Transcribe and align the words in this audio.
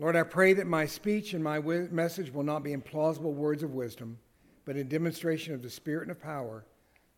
Lord, 0.00 0.16
I 0.16 0.22
pray 0.22 0.54
that 0.54 0.66
my 0.66 0.86
speech 0.86 1.34
and 1.34 1.44
my 1.44 1.56
wi- 1.56 1.88
message 1.90 2.32
will 2.32 2.42
not 2.42 2.64
be 2.64 2.72
in 2.72 2.80
plausible 2.80 3.34
words 3.34 3.62
of 3.62 3.74
wisdom, 3.74 4.18
but 4.64 4.74
in 4.74 4.88
demonstration 4.88 5.52
of 5.52 5.60
the 5.60 5.68
Spirit 5.68 6.04
and 6.04 6.12
of 6.12 6.18
power, 6.18 6.64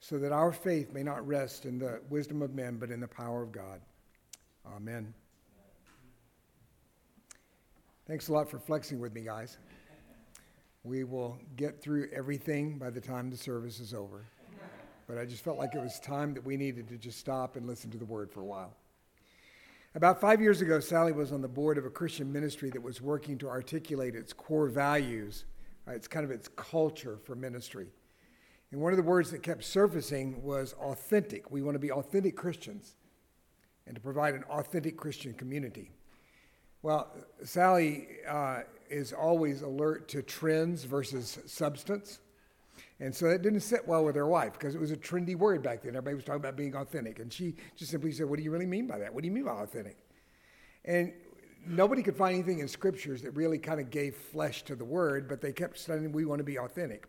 so 0.00 0.18
that 0.18 0.32
our 0.32 0.50
faith 0.50 0.92
may 0.92 1.04
not 1.04 1.24
rest 1.24 1.64
in 1.64 1.78
the 1.78 2.00
wisdom 2.10 2.42
of 2.42 2.56
men, 2.56 2.78
but 2.78 2.90
in 2.90 2.98
the 2.98 3.06
power 3.06 3.40
of 3.40 3.52
God. 3.52 3.80
Amen. 4.66 5.14
Thanks 8.08 8.26
a 8.26 8.32
lot 8.32 8.50
for 8.50 8.58
flexing 8.58 8.98
with 8.98 9.14
me, 9.14 9.20
guys. 9.20 9.58
We 10.82 11.04
will 11.04 11.38
get 11.54 11.80
through 11.80 12.08
everything 12.12 12.78
by 12.78 12.90
the 12.90 13.00
time 13.00 13.30
the 13.30 13.36
service 13.36 13.78
is 13.78 13.94
over. 13.94 14.24
But 15.06 15.18
I 15.18 15.24
just 15.24 15.44
felt 15.44 15.56
like 15.56 15.76
it 15.76 15.80
was 15.80 16.00
time 16.00 16.34
that 16.34 16.44
we 16.44 16.56
needed 16.56 16.88
to 16.88 16.96
just 16.96 17.20
stop 17.20 17.54
and 17.54 17.64
listen 17.64 17.92
to 17.92 17.98
the 17.98 18.04
word 18.04 18.32
for 18.32 18.40
a 18.40 18.44
while. 18.44 18.74
About 19.94 20.22
five 20.22 20.40
years 20.40 20.62
ago, 20.62 20.80
Sally 20.80 21.12
was 21.12 21.32
on 21.32 21.42
the 21.42 21.48
board 21.48 21.76
of 21.76 21.84
a 21.84 21.90
Christian 21.90 22.32
ministry 22.32 22.70
that 22.70 22.82
was 22.82 23.02
working 23.02 23.36
to 23.38 23.48
articulate 23.48 24.14
its 24.14 24.32
core 24.32 24.68
values. 24.68 25.44
Uh, 25.86 25.90
it's 25.90 26.08
kind 26.08 26.24
of 26.24 26.30
its 26.30 26.48
culture 26.48 27.18
for 27.24 27.34
ministry. 27.34 27.88
And 28.70 28.80
one 28.80 28.94
of 28.94 28.96
the 28.96 29.02
words 29.02 29.30
that 29.32 29.42
kept 29.42 29.64
surfacing 29.64 30.42
was 30.42 30.72
authentic. 30.80 31.50
We 31.50 31.60
want 31.60 31.74
to 31.74 31.78
be 31.78 31.92
authentic 31.92 32.36
Christians 32.36 32.94
and 33.86 33.94
to 33.94 34.00
provide 34.00 34.34
an 34.34 34.44
authentic 34.44 34.96
Christian 34.96 35.34
community. 35.34 35.90
Well, 36.80 37.14
Sally 37.44 38.08
uh, 38.26 38.60
is 38.88 39.12
always 39.12 39.60
alert 39.60 40.08
to 40.08 40.22
trends 40.22 40.84
versus 40.84 41.38
substance. 41.44 42.20
And 43.02 43.12
so 43.12 43.28
that 43.28 43.42
didn't 43.42 43.62
sit 43.62 43.88
well 43.88 44.04
with 44.04 44.14
her 44.14 44.28
wife 44.28 44.52
because 44.52 44.76
it 44.76 44.80
was 44.80 44.92
a 44.92 44.96
trendy 44.96 45.34
word 45.34 45.60
back 45.60 45.82
then. 45.82 45.96
Everybody 45.96 46.14
was 46.14 46.24
talking 46.24 46.40
about 46.40 46.56
being 46.56 46.76
authentic. 46.76 47.18
And 47.18 47.32
she 47.32 47.56
just 47.74 47.90
simply 47.90 48.12
said, 48.12 48.26
What 48.26 48.36
do 48.36 48.44
you 48.44 48.52
really 48.52 48.64
mean 48.64 48.86
by 48.86 48.96
that? 49.00 49.12
What 49.12 49.22
do 49.22 49.26
you 49.26 49.34
mean 49.34 49.44
by 49.44 49.60
authentic? 49.60 49.96
And 50.84 51.12
nobody 51.66 52.04
could 52.04 52.16
find 52.16 52.34
anything 52.36 52.60
in 52.60 52.68
scriptures 52.68 53.20
that 53.22 53.32
really 53.32 53.58
kind 53.58 53.80
of 53.80 53.90
gave 53.90 54.14
flesh 54.14 54.62
to 54.64 54.76
the 54.76 54.84
word, 54.84 55.28
but 55.28 55.40
they 55.40 55.52
kept 55.52 55.80
saying, 55.80 56.12
We 56.12 56.24
want 56.26 56.38
to 56.38 56.44
be 56.44 56.60
authentic. 56.60 57.08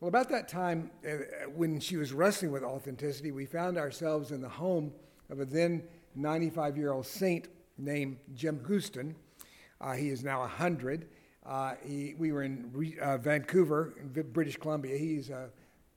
Well, 0.00 0.08
about 0.10 0.28
that 0.28 0.48
time, 0.48 0.90
uh, 1.08 1.48
when 1.54 1.80
she 1.80 1.96
was 1.96 2.12
wrestling 2.12 2.52
with 2.52 2.62
authenticity, 2.62 3.32
we 3.32 3.46
found 3.46 3.78
ourselves 3.78 4.32
in 4.32 4.42
the 4.42 4.50
home 4.50 4.92
of 5.30 5.40
a 5.40 5.46
then 5.46 5.82
95 6.14 6.76
year 6.76 6.92
old 6.92 7.06
saint 7.06 7.48
named 7.78 8.18
Jim 8.34 8.62
Houston. 8.66 9.16
Uh, 9.80 9.94
he 9.94 10.10
is 10.10 10.22
now 10.22 10.40
100. 10.40 11.08
Uh, 11.46 11.74
he, 11.84 12.14
we 12.18 12.32
were 12.32 12.42
in 12.42 12.70
Re, 12.72 12.96
uh, 13.00 13.18
Vancouver, 13.18 13.94
in 14.00 14.30
British 14.32 14.56
Columbia. 14.56 14.96
He's 14.96 15.30
a 15.30 15.48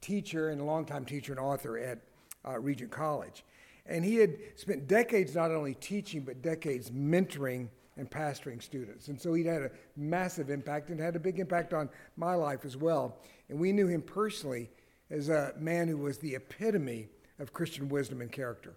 teacher 0.02 0.50
and 0.50 0.62
a 0.62 0.64
longtime 0.64 1.06
teacher 1.06 1.34
and 1.34 1.40
author 1.40 1.78
at 1.78 2.00
uh, 2.48 2.60
Regent 2.60 2.92
College. 2.92 3.44
And 3.86 4.06
he 4.06 4.16
had 4.16 4.38
spent 4.56 4.88
decades 4.88 5.36
not 5.36 5.52
only 5.52 5.74
teaching, 5.76 6.22
but 6.22 6.42
decades 6.42 6.90
mentoring 6.92 7.68
and 7.98 8.10
pastoring 8.10 8.62
students. 8.62 9.10
And 9.10 9.20
so 9.20 9.34
he 9.34 9.44
had 9.44 9.62
a 9.64 9.72
massive 9.98 10.50
impact 10.50 10.90
and 10.90 11.00
had 11.00 11.16
a 11.16 11.20
big 11.20 11.40
impact 11.40 11.74
on 11.74 11.90
my 12.18 12.34
life 12.34 12.66
as 12.66 12.78
well. 12.78 13.18
And 13.50 13.60
we 13.60 13.72
knew 13.72 13.88
him 13.88 14.02
personally 14.02 14.70
as 15.10 15.30
a 15.30 15.54
man 15.58 15.88
who 15.88 15.98
was 15.98 16.18
the 16.18 16.36
epitome 16.36 17.08
of 17.40 17.54
Christian 17.54 17.90
wisdom 17.90 18.22
and 18.22 18.32
character. 18.32 18.74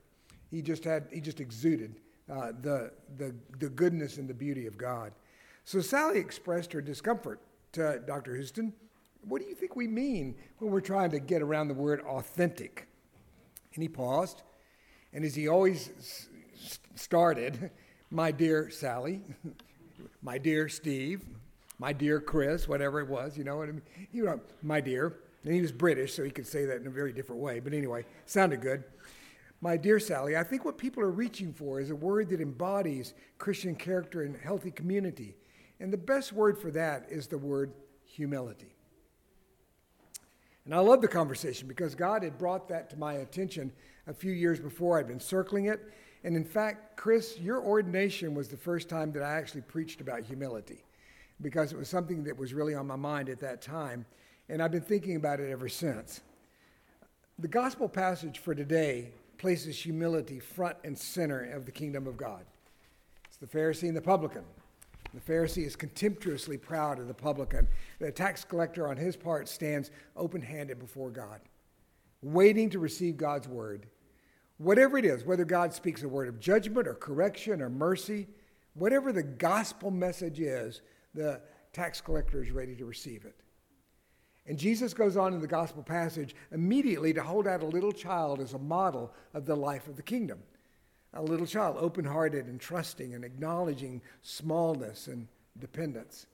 He 0.50 0.60
just 0.60 0.84
had, 0.84 1.06
he 1.12 1.20
just 1.20 1.40
exuded 1.40 1.96
uh, 2.30 2.52
the, 2.60 2.92
the, 3.16 3.34
the 3.58 3.68
goodness 3.68 4.18
and 4.18 4.28
the 4.28 4.34
beauty 4.34 4.66
of 4.66 4.76
God. 4.76 5.12
So 5.66 5.80
Sally 5.80 6.20
expressed 6.20 6.72
her 6.74 6.80
discomfort 6.80 7.40
to 7.72 8.00
Dr. 8.06 8.36
Houston. 8.36 8.72
What 9.26 9.42
do 9.42 9.48
you 9.48 9.54
think 9.56 9.74
we 9.74 9.88
mean 9.88 10.36
when 10.58 10.70
we're 10.70 10.80
trying 10.80 11.10
to 11.10 11.18
get 11.18 11.42
around 11.42 11.66
the 11.66 11.74
word 11.74 12.02
authentic? 12.02 12.86
And 13.74 13.82
he 13.82 13.88
paused, 13.88 14.42
and 15.12 15.24
as 15.24 15.34
he 15.34 15.48
always 15.48 15.90
s- 15.98 16.28
started, 16.94 17.72
my 18.12 18.30
dear 18.30 18.70
Sally, 18.70 19.22
my 20.22 20.38
dear 20.38 20.68
Steve, 20.68 21.24
my 21.80 21.92
dear 21.92 22.20
Chris, 22.20 22.68
whatever 22.68 23.00
it 23.00 23.08
was, 23.08 23.36
you 23.36 23.42
know 23.42 23.56
what 23.56 23.68
I 23.68 23.72
mean? 23.72 23.82
You 24.12 24.24
know, 24.26 24.40
my 24.62 24.80
dear. 24.80 25.18
And 25.42 25.52
he 25.52 25.60
was 25.60 25.72
British, 25.72 26.14
so 26.14 26.22
he 26.22 26.30
could 26.30 26.46
say 26.46 26.64
that 26.64 26.80
in 26.80 26.86
a 26.86 26.90
very 26.90 27.12
different 27.12 27.42
way. 27.42 27.58
But 27.58 27.72
anyway, 27.72 28.04
sounded 28.24 28.60
good. 28.60 28.84
My 29.60 29.76
dear 29.76 29.98
Sally, 29.98 30.36
I 30.36 30.44
think 30.44 30.64
what 30.64 30.78
people 30.78 31.02
are 31.02 31.10
reaching 31.10 31.52
for 31.52 31.80
is 31.80 31.90
a 31.90 31.96
word 31.96 32.28
that 32.28 32.40
embodies 32.40 33.14
Christian 33.38 33.74
character 33.74 34.22
and 34.22 34.36
healthy 34.36 34.70
community. 34.70 35.34
And 35.80 35.92
the 35.92 35.98
best 35.98 36.32
word 36.32 36.58
for 36.58 36.70
that 36.70 37.06
is 37.10 37.26
the 37.26 37.38
word 37.38 37.72
humility. 38.04 38.74
And 40.64 40.74
I 40.74 40.78
love 40.78 41.00
the 41.00 41.08
conversation 41.08 41.68
because 41.68 41.94
God 41.94 42.22
had 42.22 42.38
brought 42.38 42.68
that 42.68 42.90
to 42.90 42.96
my 42.96 43.14
attention 43.14 43.72
a 44.06 44.12
few 44.12 44.32
years 44.32 44.58
before. 44.58 44.98
I'd 44.98 45.06
been 45.06 45.20
circling 45.20 45.66
it. 45.66 45.80
And 46.24 46.36
in 46.36 46.44
fact, 46.44 46.96
Chris, 46.96 47.38
your 47.38 47.62
ordination 47.62 48.34
was 48.34 48.48
the 48.48 48.56
first 48.56 48.88
time 48.88 49.12
that 49.12 49.22
I 49.22 49.36
actually 49.36 49.60
preached 49.60 50.00
about 50.00 50.24
humility 50.24 50.82
because 51.40 51.72
it 51.72 51.78
was 51.78 51.88
something 51.88 52.24
that 52.24 52.36
was 52.36 52.52
really 52.52 52.74
on 52.74 52.86
my 52.86 52.96
mind 52.96 53.28
at 53.28 53.38
that 53.40 53.62
time. 53.62 54.06
And 54.48 54.62
I've 54.62 54.72
been 54.72 54.80
thinking 54.80 55.16
about 55.16 55.38
it 55.38 55.50
ever 55.50 55.68
since. 55.68 56.20
The 57.38 57.48
gospel 57.48 57.88
passage 57.88 58.38
for 58.38 58.54
today 58.54 59.10
places 59.38 59.78
humility 59.78 60.40
front 60.40 60.78
and 60.82 60.98
center 60.98 61.44
of 61.52 61.66
the 61.66 61.72
kingdom 61.72 62.06
of 62.06 62.16
God. 62.16 62.44
It's 63.26 63.36
the 63.36 63.46
Pharisee 63.46 63.88
and 63.88 63.96
the 63.96 64.02
publican. 64.02 64.44
The 65.16 65.32
Pharisee 65.32 65.64
is 65.64 65.76
contemptuously 65.76 66.58
proud 66.58 66.98
of 66.98 67.08
the 67.08 67.14
publican. 67.14 67.66
The 68.00 68.12
tax 68.12 68.44
collector, 68.44 68.86
on 68.86 68.98
his 68.98 69.16
part, 69.16 69.48
stands 69.48 69.90
open 70.14 70.42
handed 70.42 70.78
before 70.78 71.08
God, 71.08 71.40
waiting 72.20 72.68
to 72.68 72.78
receive 72.78 73.16
God's 73.16 73.48
word. 73.48 73.86
Whatever 74.58 74.98
it 74.98 75.06
is, 75.06 75.24
whether 75.24 75.46
God 75.46 75.72
speaks 75.72 76.02
a 76.02 76.08
word 76.08 76.28
of 76.28 76.38
judgment 76.38 76.86
or 76.86 76.92
correction 76.92 77.62
or 77.62 77.70
mercy, 77.70 78.26
whatever 78.74 79.10
the 79.10 79.22
gospel 79.22 79.90
message 79.90 80.38
is, 80.38 80.82
the 81.14 81.40
tax 81.72 82.02
collector 82.02 82.42
is 82.42 82.50
ready 82.50 82.76
to 82.76 82.84
receive 82.84 83.24
it. 83.24 83.40
And 84.46 84.58
Jesus 84.58 84.92
goes 84.92 85.16
on 85.16 85.32
in 85.32 85.40
the 85.40 85.46
gospel 85.46 85.82
passage 85.82 86.36
immediately 86.52 87.14
to 87.14 87.22
hold 87.22 87.46
out 87.46 87.62
a 87.62 87.66
little 87.66 87.92
child 87.92 88.38
as 88.40 88.52
a 88.52 88.58
model 88.58 89.14
of 89.32 89.46
the 89.46 89.56
life 89.56 89.88
of 89.88 89.96
the 89.96 90.02
kingdom 90.02 90.40
a 91.16 91.22
little 91.22 91.46
child, 91.46 91.76
open 91.78 92.04
hearted 92.04 92.46
and 92.46 92.60
trusting 92.60 93.14
and 93.14 93.24
acknowledging 93.24 94.02
smallness 94.22 95.06
and 95.06 95.26
dependence. 95.58 96.26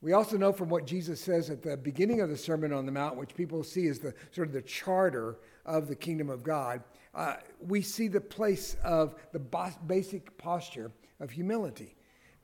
We 0.00 0.12
also 0.12 0.36
know 0.36 0.52
from 0.52 0.68
what 0.68 0.86
Jesus 0.86 1.20
says 1.20 1.50
at 1.50 1.62
the 1.62 1.76
beginning 1.76 2.20
of 2.20 2.28
the 2.28 2.36
Sermon 2.36 2.72
on 2.72 2.86
the 2.86 2.92
Mount, 2.92 3.16
which 3.16 3.34
people 3.34 3.64
see 3.64 3.88
as 3.88 3.98
the 3.98 4.14
sort 4.30 4.46
of 4.46 4.54
the 4.54 4.62
charter 4.62 5.38
of 5.64 5.88
the 5.88 5.96
kingdom 5.96 6.30
of 6.30 6.42
God, 6.42 6.82
uh, 7.14 7.36
we 7.60 7.82
see 7.82 8.08
the 8.08 8.20
place 8.20 8.76
of 8.84 9.16
the 9.32 9.40
basic 9.86 10.36
posture 10.38 10.92
of 11.18 11.30
humility. 11.30 11.96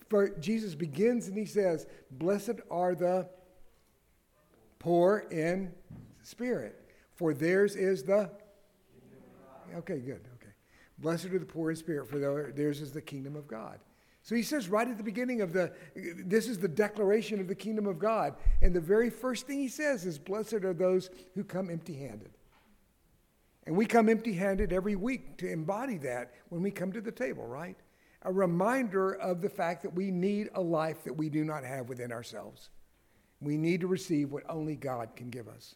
For 0.09 0.31
Jesus 0.41 0.75
begins 0.75 1.28
and 1.28 1.37
he 1.37 1.44
says, 1.44 1.87
Blessed 2.10 2.60
are 2.71 2.94
the 2.94 3.28
poor 4.78 5.27
in 5.31 5.72
spirit, 6.22 6.83
for 7.15 7.33
theirs 7.33 7.77
is 7.77 8.03
the. 8.03 8.31
Okay, 9.77 10.00
good. 10.00 10.27
Blessed 11.02 11.26
are 11.26 11.38
the 11.38 11.44
poor 11.44 11.70
in 11.70 11.76
spirit, 11.76 12.08
for 12.08 12.52
theirs 12.54 12.80
is 12.80 12.92
the 12.92 13.02
kingdom 13.02 13.34
of 13.36 13.48
God. 13.48 13.80
So 14.22 14.36
he 14.36 14.44
says 14.44 14.68
right 14.68 14.86
at 14.86 14.96
the 14.96 15.02
beginning 15.02 15.40
of 15.40 15.52
the, 15.52 15.72
this 15.94 16.48
is 16.48 16.58
the 16.58 16.68
declaration 16.68 17.40
of 17.40 17.48
the 17.48 17.56
kingdom 17.56 17.88
of 17.88 17.98
God. 17.98 18.36
And 18.62 18.72
the 18.72 18.80
very 18.80 19.10
first 19.10 19.48
thing 19.48 19.58
he 19.58 19.68
says 19.68 20.06
is, 20.06 20.16
Blessed 20.16 20.54
are 20.64 20.72
those 20.72 21.10
who 21.34 21.42
come 21.42 21.70
empty 21.70 21.94
handed. 21.94 22.30
And 23.66 23.76
we 23.76 23.84
come 23.84 24.08
empty 24.08 24.32
handed 24.32 24.72
every 24.72 24.94
week 24.94 25.38
to 25.38 25.50
embody 25.50 25.98
that 25.98 26.32
when 26.50 26.62
we 26.62 26.70
come 26.70 26.92
to 26.92 27.00
the 27.00 27.10
table, 27.10 27.46
right? 27.46 27.76
A 28.22 28.32
reminder 28.32 29.14
of 29.14 29.41
the 29.42 29.48
fact 29.48 29.82
that 29.82 29.94
we 29.94 30.12
need 30.12 30.50
a 30.54 30.60
life 30.60 31.02
that 31.02 31.14
we 31.14 31.28
do 31.28 31.44
not 31.44 31.64
have 31.64 31.88
within 31.88 32.12
ourselves. 32.12 32.70
We 33.41 33.56
need 33.56 33.80
to 33.80 33.88
receive 33.88 34.30
what 34.30 34.44
only 34.48 34.76
God 34.76 35.16
can 35.16 35.30
give 35.30 35.48
us. 35.48 35.74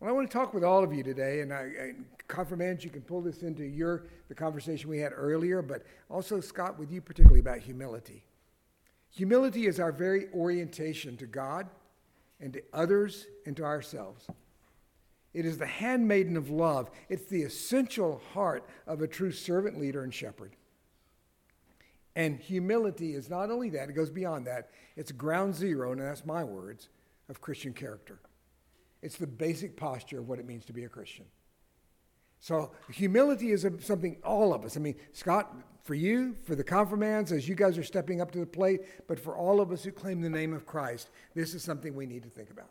Well, 0.00 0.08
I 0.08 0.12
want 0.14 0.30
to 0.30 0.32
talk 0.32 0.54
with 0.54 0.64
all 0.64 0.82
of 0.82 0.94
you 0.94 1.02
today, 1.02 1.40
and 1.40 1.52
I, 1.52 1.58
I, 1.58 1.92
confirmands, 2.26 2.82
you 2.82 2.88
can 2.88 3.02
pull 3.02 3.20
this 3.20 3.42
into 3.42 3.64
your 3.64 4.04
the 4.28 4.34
conversation 4.34 4.88
we 4.88 4.98
had 4.98 5.12
earlier, 5.14 5.60
but 5.60 5.82
also 6.08 6.40
Scott, 6.40 6.78
with 6.78 6.90
you 6.90 7.02
particularly 7.02 7.40
about 7.40 7.58
humility. 7.58 8.24
Humility 9.10 9.66
is 9.66 9.78
our 9.78 9.92
very 9.92 10.28
orientation 10.32 11.18
to 11.18 11.26
God 11.26 11.68
and 12.40 12.54
to 12.54 12.62
others 12.72 13.26
and 13.44 13.54
to 13.58 13.64
ourselves. 13.64 14.26
It 15.34 15.44
is 15.44 15.58
the 15.58 15.66
handmaiden 15.66 16.36
of 16.36 16.48
love. 16.48 16.90
It's 17.10 17.26
the 17.26 17.42
essential 17.42 18.22
heart 18.32 18.64
of 18.86 19.02
a 19.02 19.06
true 19.06 19.32
servant 19.32 19.78
leader 19.78 20.02
and 20.02 20.14
shepherd. 20.14 20.56
And 22.16 22.40
humility 22.40 23.14
is 23.14 23.28
not 23.28 23.50
only 23.50 23.68
that, 23.70 23.90
it 23.90 23.92
goes 23.92 24.10
beyond 24.10 24.46
that. 24.46 24.70
It's 24.96 25.12
ground 25.12 25.54
zero, 25.54 25.92
and 25.92 26.00
that's 26.00 26.24
my 26.24 26.42
words, 26.42 26.88
of 27.28 27.40
Christian 27.40 27.74
character. 27.74 28.18
It's 29.02 29.16
the 29.16 29.26
basic 29.26 29.76
posture 29.76 30.18
of 30.18 30.28
what 30.28 30.38
it 30.38 30.46
means 30.46 30.64
to 30.66 30.72
be 30.72 30.84
a 30.84 30.88
Christian. 30.88 31.24
So 32.40 32.72
humility 32.90 33.52
is 33.52 33.66
something 33.80 34.16
all 34.24 34.54
of 34.54 34.64
us. 34.64 34.76
I 34.76 34.80
mean, 34.80 34.96
Scott, 35.12 35.54
for 35.82 35.94
you, 35.94 36.34
for 36.44 36.54
the 36.54 36.64
confirmands, 36.64 37.32
as 37.32 37.48
you 37.48 37.54
guys 37.54 37.76
are 37.76 37.84
stepping 37.84 38.20
up 38.20 38.30
to 38.32 38.38
the 38.38 38.46
plate, 38.46 38.80
but 39.06 39.18
for 39.18 39.36
all 39.36 39.60
of 39.60 39.72
us 39.72 39.84
who 39.84 39.92
claim 39.92 40.20
the 40.20 40.30
name 40.30 40.54
of 40.54 40.66
Christ, 40.66 41.10
this 41.34 41.54
is 41.54 41.62
something 41.62 41.94
we 41.94 42.06
need 42.06 42.22
to 42.22 42.30
think 42.30 42.50
about. 42.50 42.70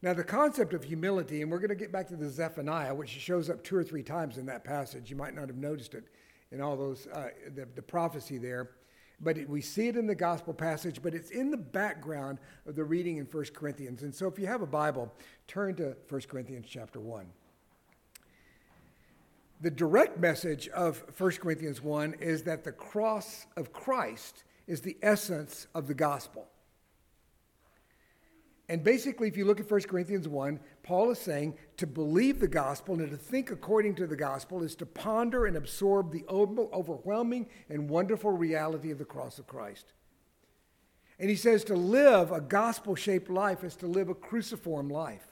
Now, 0.00 0.14
the 0.14 0.22
concept 0.22 0.74
of 0.74 0.84
humility, 0.84 1.42
and 1.42 1.50
we're 1.50 1.58
going 1.58 1.70
to 1.70 1.74
get 1.74 1.90
back 1.90 2.06
to 2.08 2.16
the 2.16 2.28
Zephaniah, 2.28 2.94
which 2.94 3.10
shows 3.10 3.50
up 3.50 3.64
two 3.64 3.74
or 3.74 3.82
three 3.82 4.04
times 4.04 4.38
in 4.38 4.46
that 4.46 4.62
passage. 4.62 5.10
You 5.10 5.16
might 5.16 5.34
not 5.34 5.48
have 5.48 5.56
noticed 5.56 5.94
it 5.94 6.04
in 6.52 6.60
all 6.60 6.76
those, 6.76 7.08
uh, 7.08 7.30
the, 7.56 7.66
the 7.74 7.82
prophecy 7.82 8.38
there. 8.38 8.70
But 9.20 9.38
it, 9.38 9.48
we 9.48 9.60
see 9.60 9.88
it 9.88 9.96
in 9.96 10.06
the 10.06 10.14
gospel 10.14 10.54
passage, 10.54 11.02
but 11.02 11.14
it's 11.14 11.30
in 11.30 11.50
the 11.50 11.56
background 11.56 12.38
of 12.66 12.76
the 12.76 12.84
reading 12.84 13.16
in 13.16 13.24
1 13.24 13.44
Corinthians. 13.54 14.02
And 14.02 14.14
so 14.14 14.28
if 14.28 14.38
you 14.38 14.46
have 14.46 14.62
a 14.62 14.66
Bible, 14.66 15.12
turn 15.48 15.74
to 15.76 15.96
1 16.08 16.20
Corinthians 16.28 16.66
chapter 16.68 17.00
1. 17.00 17.26
The 19.60 19.70
direct 19.70 20.20
message 20.20 20.68
of 20.68 21.02
1 21.18 21.30
Corinthians 21.32 21.82
1 21.82 22.14
is 22.20 22.44
that 22.44 22.62
the 22.62 22.70
cross 22.70 23.46
of 23.56 23.72
Christ 23.72 24.44
is 24.68 24.80
the 24.80 24.96
essence 25.02 25.66
of 25.74 25.88
the 25.88 25.94
gospel. 25.94 26.46
And 28.68 28.84
basically, 28.84 29.28
if 29.28 29.36
you 29.36 29.46
look 29.46 29.60
at 29.60 29.70
1 29.70 29.80
Corinthians 29.82 30.28
1, 30.28 30.60
Paul 30.82 31.10
is 31.10 31.18
saying 31.18 31.56
to 31.78 31.86
believe 31.86 32.38
the 32.38 32.48
gospel 32.48 33.00
and 33.00 33.10
to 33.10 33.16
think 33.16 33.50
according 33.50 33.94
to 33.94 34.06
the 34.06 34.16
gospel 34.16 34.62
is 34.62 34.74
to 34.76 34.86
ponder 34.86 35.46
and 35.46 35.56
absorb 35.56 36.12
the 36.12 36.24
overwhelming 36.28 37.46
and 37.70 37.88
wonderful 37.88 38.30
reality 38.30 38.90
of 38.90 38.98
the 38.98 39.06
cross 39.06 39.38
of 39.38 39.46
Christ. 39.46 39.94
And 41.18 41.30
he 41.30 41.36
says 41.36 41.64
to 41.64 41.74
live 41.74 42.30
a 42.30 42.42
gospel 42.42 42.94
shaped 42.94 43.30
life 43.30 43.64
is 43.64 43.74
to 43.76 43.86
live 43.86 44.10
a 44.10 44.14
cruciform 44.14 44.90
life. 44.90 45.26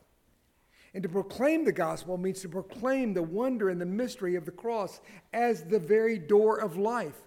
And 0.95 1.03
to 1.03 1.09
proclaim 1.11 1.65
the 1.65 1.73
gospel 1.73 2.17
means 2.17 2.41
to 2.41 2.49
proclaim 2.49 3.13
the 3.13 3.23
wonder 3.23 3.69
and 3.69 3.79
the 3.79 3.85
mystery 3.85 4.35
of 4.35 4.47
the 4.47 4.51
cross 4.51 5.01
as 5.35 5.63
the 5.65 5.79
very 5.79 6.19
door 6.19 6.59
of 6.59 6.79
life. 6.79 7.19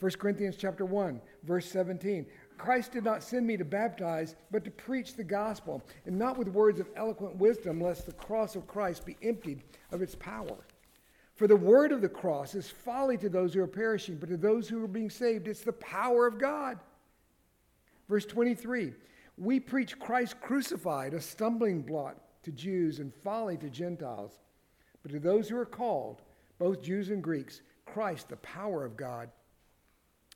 1 0.00 0.10
Corinthians 0.18 0.56
chapter 0.56 0.84
1, 0.84 1.20
verse 1.44 1.70
17. 1.70 2.26
Christ 2.62 2.92
did 2.92 3.02
not 3.02 3.24
send 3.24 3.44
me 3.44 3.56
to 3.56 3.64
baptize, 3.64 4.36
but 4.52 4.62
to 4.62 4.70
preach 4.70 5.16
the 5.16 5.24
gospel, 5.24 5.82
and 6.06 6.16
not 6.16 6.38
with 6.38 6.46
words 6.46 6.78
of 6.78 6.86
eloquent 6.94 7.34
wisdom, 7.34 7.80
lest 7.80 8.06
the 8.06 8.12
cross 8.12 8.54
of 8.54 8.68
Christ 8.68 9.04
be 9.04 9.16
emptied 9.20 9.64
of 9.90 10.00
its 10.00 10.14
power. 10.14 10.56
For 11.34 11.48
the 11.48 11.56
word 11.56 11.90
of 11.90 12.02
the 12.02 12.08
cross 12.08 12.54
is 12.54 12.70
folly 12.70 13.16
to 13.16 13.28
those 13.28 13.52
who 13.52 13.62
are 13.62 13.66
perishing, 13.66 14.14
but 14.14 14.28
to 14.28 14.36
those 14.36 14.68
who 14.68 14.84
are 14.84 14.86
being 14.88 15.10
saved, 15.10 15.48
it's 15.48 15.62
the 15.62 15.72
power 15.72 16.24
of 16.24 16.38
God. 16.38 16.78
Verse 18.08 18.26
23 18.26 18.94
We 19.36 19.58
preach 19.58 19.98
Christ 19.98 20.40
crucified, 20.40 21.14
a 21.14 21.20
stumbling 21.20 21.82
block 21.82 22.14
to 22.44 22.52
Jews 22.52 23.00
and 23.00 23.12
folly 23.12 23.56
to 23.56 23.70
Gentiles. 23.70 24.38
But 25.02 25.10
to 25.10 25.18
those 25.18 25.48
who 25.48 25.56
are 25.56 25.66
called, 25.66 26.22
both 26.60 26.80
Jews 26.80 27.08
and 27.08 27.24
Greeks, 27.24 27.60
Christ, 27.86 28.28
the 28.28 28.36
power 28.36 28.84
of 28.84 28.96
God 28.96 29.30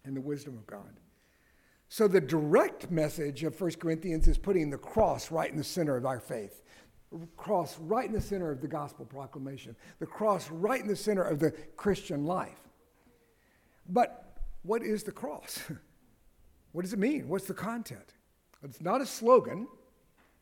and 0.05 0.17
the 0.17 0.20
wisdom 0.20 0.56
of 0.56 0.67
God. 0.67 0.90
So 1.88 2.09
the 2.09 2.21
direct 2.21 2.91
message 2.91 3.44
of 3.44 3.61
1 3.61 3.73
Corinthians 3.73 4.27
is 4.29 4.38
putting 4.38 4.71
the 4.71 4.79
cross 4.79 5.31
right 5.31 5.50
in 5.50 5.56
the 5.56 5.65
center 5.65 5.97
of 5.97 6.05
our 6.05 6.21
faith. 6.21 6.62
The 7.12 7.27
cross 7.37 7.79
right 7.79 8.06
in 8.06 8.12
the 8.12 8.21
center 8.21 8.50
of 8.50 8.61
the 8.61 8.69
gospel 8.69 9.05
proclamation. 9.05 9.77
The 10.00 10.06
cross 10.06 10.50
right 10.50 10.81
in 10.81 10.88
the 10.88 10.97
center 10.97 11.23
of 11.23 11.38
the 11.38 11.53
Christian 11.77 12.25
life. 12.25 12.61
But 13.88 14.38
what 14.62 14.83
is 14.83 15.05
the 15.05 15.12
cross? 15.12 15.61
what 16.73 16.83
does 16.83 16.93
it 16.93 16.99
mean? 16.99 17.29
What's 17.29 17.47
the 17.47 17.55
content? 17.55 18.15
It's 18.65 18.81
not 18.81 19.00
a 19.00 19.06
slogan, 19.06 19.69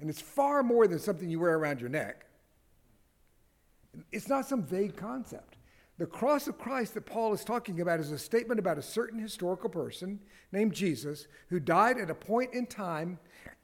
and 0.01 0.09
it's 0.09 0.21
far 0.21 0.63
more 0.63 0.87
than 0.87 0.99
something 0.99 1.29
you 1.29 1.41
wear 1.41 1.59
around 1.59 1.81
your 1.81 1.91
neck. 1.91 2.25
It's 4.13 4.29
not 4.29 4.47
some 4.47 4.63
vague 4.63 4.97
concept. 4.97 5.57
The 5.97 6.07
cross 6.07 6.49
of 6.49 6.59
Christ 6.59 6.95
that 6.95 7.07
Paul 7.07 7.33
is 7.33 7.45
talking 7.45 7.81
about 7.81 8.01
is 8.01 8.11
a 8.11 8.19
statement 8.19 8.59
about 8.59 8.79
a 8.79 8.83
certain 8.83 9.19
historical 9.19 9.71
person 9.71 10.19
named 10.51 10.73
Jesus 10.73 11.29
who 11.49 11.61
died 11.61 11.99
at 11.99 12.11
a 12.11 12.15
point 12.15 12.53
in 12.53 12.67
time 12.67 13.19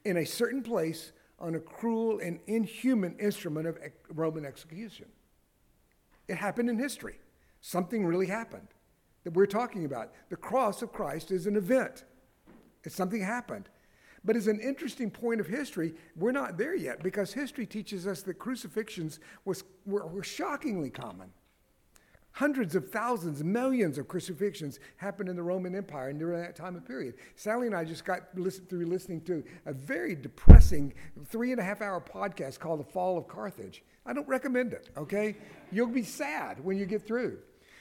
in 0.04 0.16
a 0.16 0.24
certain 0.24 0.62
place 0.62 1.12
on 1.40 1.56
a 1.56 1.60
cruel 1.60 2.20
and 2.20 2.38
inhuman 2.46 3.16
instrument 3.18 3.66
of 3.66 3.78
Roman 4.14 4.44
execution. 4.44 5.06
It 6.28 6.36
happened 6.36 6.70
in 6.70 6.78
history. 6.78 7.18
Something 7.60 8.06
really 8.06 8.26
happened 8.26 8.68
that 9.24 9.34
we're 9.34 9.46
talking 9.46 9.84
about. 9.84 10.12
The 10.28 10.36
cross 10.36 10.82
of 10.82 10.92
Christ 10.92 11.32
is 11.32 11.46
an 11.46 11.56
event, 11.56 12.04
it's 12.84 12.94
something 12.94 13.22
happened. 13.22 13.68
But 14.22 14.36
as 14.36 14.48
an 14.48 14.60
interesting 14.60 15.10
point 15.10 15.40
of 15.40 15.46
history, 15.46 15.94
we're 16.14 16.30
not 16.30 16.58
there 16.58 16.76
yet 16.76 17.02
because 17.02 17.32
history 17.32 17.64
teaches 17.64 18.06
us 18.06 18.20
that 18.22 18.38
crucifixions 18.38 19.18
was, 19.46 19.64
were, 19.86 20.06
were 20.06 20.22
shockingly 20.22 20.90
common. 20.90 21.30
Hundreds 22.32 22.74
of 22.76 22.90
thousands, 22.90 23.42
millions 23.42 23.98
of 23.98 24.06
crucifixions 24.06 24.78
happened 24.96 25.28
in 25.28 25.36
the 25.36 25.42
Roman 25.42 25.74
Empire 25.74 26.12
during 26.12 26.40
that 26.40 26.54
time 26.54 26.76
of 26.76 26.84
period. 26.84 27.14
Sally 27.34 27.66
and 27.66 27.74
I 27.74 27.84
just 27.84 28.04
got 28.04 28.22
listen, 28.34 28.64
through 28.66 28.86
listening 28.86 29.20
to 29.22 29.42
a 29.66 29.72
very 29.72 30.14
depressing 30.14 30.94
three 31.26 31.50
and 31.50 31.60
a 31.60 31.64
half 31.64 31.82
hour 31.82 32.00
podcast 32.00 32.58
called 32.58 32.80
The 32.80 32.84
Fall 32.92 33.18
of 33.18 33.26
Carthage. 33.26 33.82
I 34.06 34.12
don't 34.12 34.28
recommend 34.28 34.72
it, 34.72 34.90
okay? 34.96 35.36
You'll 35.72 35.88
be 35.88 36.04
sad 36.04 36.64
when 36.64 36.78
you 36.78 36.86
get 36.86 37.06
through. 37.06 37.38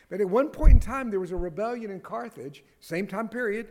But 0.10 0.19
at 0.19 0.30
one 0.30 0.50
point 0.50 0.74
in 0.74 0.80
time, 0.80 1.12
there 1.12 1.19
was 1.19 1.31
a 1.31 1.38
rebellion 1.38 1.92
in 1.92 2.01
Carthage, 2.01 2.63
same 2.80 3.06
time 3.06 3.30
period, 3.30 3.68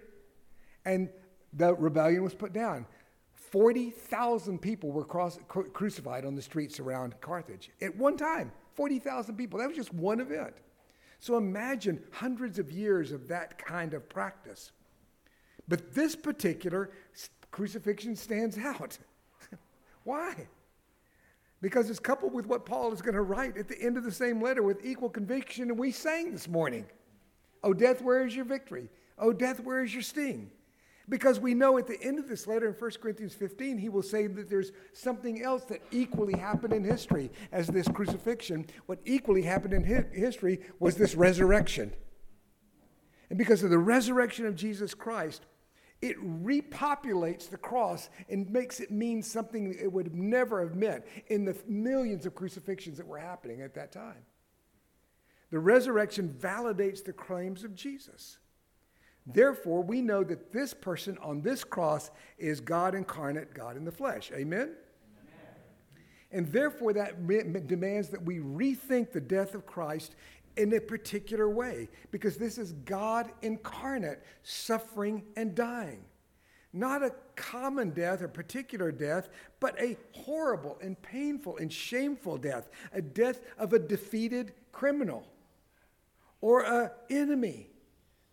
and 0.84 1.08
the 1.52 1.74
rebellion 1.74 2.22
was 2.22 2.34
put 2.34 2.52
down. 2.52 2.86
40,000 3.34 4.60
people 4.60 4.92
were 4.92 5.04
cross, 5.04 5.38
crucified 5.48 6.24
on 6.24 6.34
the 6.34 6.42
streets 6.42 6.78
around 6.78 7.20
Carthage 7.20 7.70
at 7.80 7.96
one 7.96 8.16
time. 8.16 8.52
40,000 8.74 9.36
people. 9.36 9.58
That 9.58 9.68
was 9.68 9.76
just 9.76 9.92
one 9.92 10.20
event. 10.20 10.54
So 11.20 11.36
imagine 11.36 12.02
hundreds 12.12 12.58
of 12.58 12.70
years 12.70 13.12
of 13.12 13.28
that 13.28 13.58
kind 13.58 13.94
of 13.94 14.08
practice. 14.08 14.72
But 15.66 15.94
this 15.94 16.14
particular 16.14 16.90
crucifixion 17.50 18.16
stands 18.16 18.56
out. 18.56 18.98
Why? 20.04 20.48
Because 21.60 21.90
it's 21.90 21.98
coupled 21.98 22.32
with 22.32 22.46
what 22.46 22.64
Paul 22.64 22.92
is 22.92 23.02
going 23.02 23.14
to 23.14 23.22
write 23.22 23.56
at 23.56 23.68
the 23.68 23.80
end 23.80 23.96
of 23.96 24.04
the 24.04 24.12
same 24.12 24.40
letter 24.40 24.62
with 24.62 24.84
equal 24.84 25.10
conviction, 25.10 25.70
and 25.70 25.78
we 25.78 25.90
sang 25.90 26.32
this 26.32 26.46
morning. 26.46 26.86
Oh, 27.64 27.74
death, 27.74 28.00
where 28.00 28.24
is 28.24 28.34
your 28.36 28.44
victory? 28.44 28.88
Oh, 29.18 29.32
death, 29.32 29.60
where 29.60 29.82
is 29.82 29.92
your 29.92 30.02
sting? 30.02 30.50
Because 31.08 31.40
we 31.40 31.54
know 31.54 31.78
at 31.78 31.86
the 31.86 32.00
end 32.02 32.18
of 32.18 32.28
this 32.28 32.46
letter 32.46 32.68
in 32.68 32.74
1 32.74 32.90
Corinthians 33.00 33.32
15, 33.32 33.78
he 33.78 33.88
will 33.88 34.02
say 34.02 34.26
that 34.26 34.50
there's 34.50 34.72
something 34.92 35.42
else 35.42 35.64
that 35.64 35.80
equally 35.90 36.38
happened 36.38 36.74
in 36.74 36.84
history 36.84 37.30
as 37.50 37.66
this 37.66 37.88
crucifixion. 37.88 38.66
What 38.86 38.98
equally 39.06 39.42
happened 39.42 39.72
in 39.72 39.84
hi- 39.84 40.04
history 40.12 40.60
was 40.78 40.96
this 40.96 41.14
resurrection. 41.14 41.94
And 43.30 43.38
because 43.38 43.62
of 43.62 43.70
the 43.70 43.78
resurrection 43.78 44.44
of 44.44 44.54
Jesus 44.54 44.92
Christ, 44.92 45.46
it 46.02 46.16
repopulates 46.44 47.48
the 47.48 47.56
cross 47.56 48.10
and 48.28 48.48
makes 48.50 48.78
it 48.78 48.90
mean 48.90 49.22
something 49.22 49.74
it 49.80 49.90
would 49.90 50.14
never 50.14 50.60
have 50.60 50.76
meant 50.76 51.04
in 51.28 51.44
the 51.44 51.56
millions 51.66 52.26
of 52.26 52.34
crucifixions 52.34 52.98
that 52.98 53.06
were 53.06 53.18
happening 53.18 53.62
at 53.62 53.74
that 53.74 53.92
time. 53.92 54.24
The 55.50 55.58
resurrection 55.58 56.36
validates 56.38 57.02
the 57.02 57.14
claims 57.14 57.64
of 57.64 57.74
Jesus. 57.74 58.38
Therefore, 59.30 59.82
we 59.82 60.00
know 60.00 60.24
that 60.24 60.52
this 60.52 60.72
person 60.72 61.18
on 61.18 61.42
this 61.42 61.62
cross 61.62 62.10
is 62.38 62.60
God 62.60 62.94
incarnate, 62.94 63.52
God 63.52 63.76
in 63.76 63.84
the 63.84 63.92
flesh. 63.92 64.30
Amen? 64.32 64.60
Amen? 64.60 64.74
And 66.32 66.46
therefore, 66.48 66.94
that 66.94 67.26
demands 67.66 68.08
that 68.08 68.22
we 68.22 68.38
rethink 68.38 69.12
the 69.12 69.20
death 69.20 69.54
of 69.54 69.66
Christ 69.66 70.14
in 70.56 70.72
a 70.72 70.80
particular 70.80 71.48
way, 71.48 71.88
because 72.10 72.36
this 72.36 72.58
is 72.58 72.72
God 72.72 73.30
incarnate 73.42 74.22
suffering 74.42 75.22
and 75.36 75.54
dying. 75.54 76.04
Not 76.72 77.02
a 77.02 77.14
common 77.36 77.90
death 77.90 78.22
or 78.22 78.28
particular 78.28 78.90
death, 78.90 79.28
but 79.60 79.80
a 79.80 79.96
horrible 80.12 80.78
and 80.82 81.00
painful 81.00 81.58
and 81.58 81.72
shameful 81.72 82.38
death, 82.38 82.70
a 82.92 83.00
death 83.00 83.40
of 83.56 83.72
a 83.72 83.78
defeated 83.78 84.52
criminal 84.72 85.26
or 86.40 86.64
an 86.64 86.90
enemy 87.08 87.68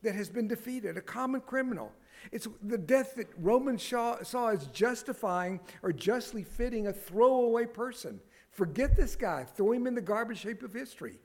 that 0.05 0.15
has 0.15 0.29
been 0.29 0.47
defeated, 0.47 0.97
a 0.97 1.01
common 1.01 1.41
criminal. 1.41 1.91
It's 2.31 2.47
the 2.63 2.77
death 2.77 3.15
that 3.15 3.27
Romans 3.37 3.83
saw, 3.83 4.23
saw 4.23 4.47
as 4.47 4.67
justifying 4.67 5.59
or 5.83 5.91
justly 5.91 6.43
fitting 6.43 6.87
a 6.87 6.93
throwaway 6.93 7.65
person. 7.65 8.19
Forget 8.51 8.95
this 8.95 9.15
guy, 9.15 9.43
throw 9.43 9.73
him 9.73 9.85
in 9.85 9.95
the 9.95 10.01
garbage 10.01 10.41
heap 10.41 10.63
of 10.63 10.73
history. 10.73 11.19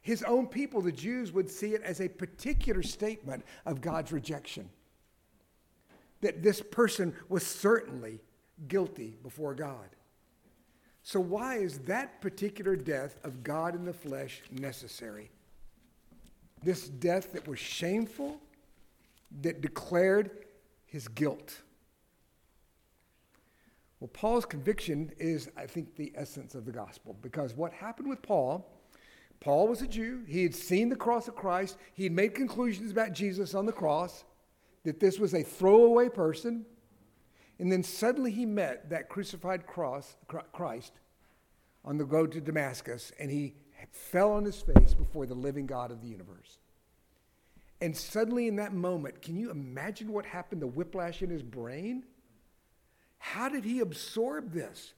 His 0.00 0.22
own 0.22 0.46
people, 0.46 0.80
the 0.80 0.92
Jews, 0.92 1.32
would 1.32 1.50
see 1.50 1.74
it 1.74 1.82
as 1.82 2.00
a 2.00 2.08
particular 2.08 2.82
statement 2.82 3.44
of 3.66 3.80
God's 3.80 4.12
rejection. 4.12 4.70
That 6.20 6.42
this 6.42 6.62
person 6.62 7.14
was 7.28 7.44
certainly 7.44 8.20
guilty 8.68 9.16
before 9.22 9.54
God. 9.54 9.88
So, 11.02 11.20
why 11.20 11.56
is 11.56 11.80
that 11.80 12.20
particular 12.20 12.74
death 12.74 13.18
of 13.24 13.44
God 13.44 13.74
in 13.74 13.84
the 13.84 13.92
flesh 13.92 14.42
necessary? 14.50 15.30
This 16.62 16.88
death 16.88 17.32
that 17.32 17.46
was 17.46 17.58
shameful, 17.58 18.40
that 19.42 19.60
declared 19.60 20.30
his 20.86 21.08
guilt. 21.08 21.62
Well, 24.00 24.08
Paul's 24.12 24.44
conviction 24.44 25.10
is, 25.18 25.50
I 25.56 25.66
think, 25.66 25.96
the 25.96 26.12
essence 26.14 26.54
of 26.54 26.64
the 26.64 26.72
gospel 26.72 27.16
because 27.22 27.54
what 27.54 27.72
happened 27.72 28.08
with 28.08 28.22
Paul, 28.22 28.70
Paul 29.40 29.68
was 29.68 29.82
a 29.82 29.86
Jew. 29.86 30.22
He 30.26 30.42
had 30.42 30.54
seen 30.54 30.88
the 30.88 30.96
cross 30.96 31.28
of 31.28 31.34
Christ. 31.34 31.76
He 31.94 32.04
had 32.04 32.12
made 32.12 32.34
conclusions 32.34 32.90
about 32.90 33.12
Jesus 33.12 33.54
on 33.54 33.66
the 33.66 33.72
cross, 33.72 34.24
that 34.84 35.00
this 35.00 35.18
was 35.18 35.34
a 35.34 35.42
throwaway 35.42 36.08
person. 36.08 36.66
And 37.58 37.72
then 37.72 37.82
suddenly 37.82 38.30
he 38.30 38.44
met 38.44 38.90
that 38.90 39.08
crucified 39.08 39.66
cross, 39.66 40.16
Christ 40.52 40.92
on 41.84 41.96
the 41.96 42.04
road 42.04 42.32
to 42.32 42.40
Damascus, 42.40 43.12
and 43.18 43.30
he 43.30 43.54
fell 43.92 44.32
on 44.32 44.44
his 44.44 44.60
face 44.60 44.94
before 44.94 45.26
the 45.26 45.34
living 45.34 45.66
God 45.66 45.90
of 45.90 46.00
the 46.00 46.08
universe. 46.08 46.58
And 47.80 47.96
suddenly, 47.96 48.48
in 48.48 48.56
that 48.56 48.72
moment, 48.72 49.20
can 49.20 49.36
you 49.36 49.50
imagine 49.50 50.12
what 50.12 50.24
happened? 50.24 50.62
The 50.62 50.66
whiplash 50.66 51.22
in 51.22 51.30
his 51.30 51.42
brain? 51.42 52.04
How 53.18 53.48
did 53.48 53.64
he 53.64 53.80
absorb 53.80 54.52
this? 54.52 54.94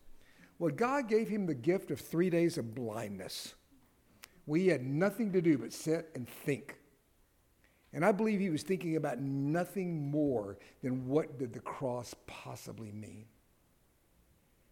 Well, 0.58 0.72
God 0.72 1.08
gave 1.08 1.28
him 1.28 1.46
the 1.46 1.54
gift 1.54 1.90
of 1.90 2.00
three 2.00 2.30
days 2.30 2.58
of 2.58 2.74
blindness. 2.74 3.54
We 4.46 4.68
had 4.68 4.84
nothing 4.84 5.32
to 5.32 5.40
do 5.40 5.58
but 5.58 5.72
sit 5.72 6.10
and 6.14 6.28
think. 6.28 6.78
And 7.92 8.04
I 8.04 8.12
believe 8.12 8.40
he 8.40 8.50
was 8.50 8.62
thinking 8.62 8.96
about 8.96 9.20
nothing 9.20 10.10
more 10.10 10.58
than 10.82 11.06
what 11.08 11.38
did 11.38 11.52
the 11.52 11.60
cross 11.60 12.14
possibly 12.26 12.92
mean. 12.92 13.26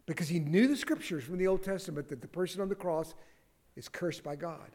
Because 0.05 0.29
he 0.29 0.39
knew 0.39 0.69
the 0.69 0.77
scriptures 0.77 1.25
from 1.25 1.39
the 1.39 1.47
Old 1.47 1.63
Testament 1.63 2.09
that 2.09 2.21
the 2.21 2.29
person 2.29 2.61
on 2.61 2.69
the 2.69 2.75
cross 2.75 3.15
is 3.77 3.89
cursed 3.89 4.23
by 4.23 4.37
God. 4.37 4.71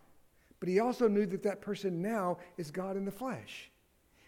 But 0.59 0.69
he 0.69 0.79
also 0.79 1.07
knew 1.07 1.25
that 1.25 1.43
that 1.43 1.61
person 1.61 2.01
now 2.01 2.37
is 2.57 2.71
God 2.71 2.95
in 2.95 3.05
the 3.05 3.11
flesh. 3.11 3.71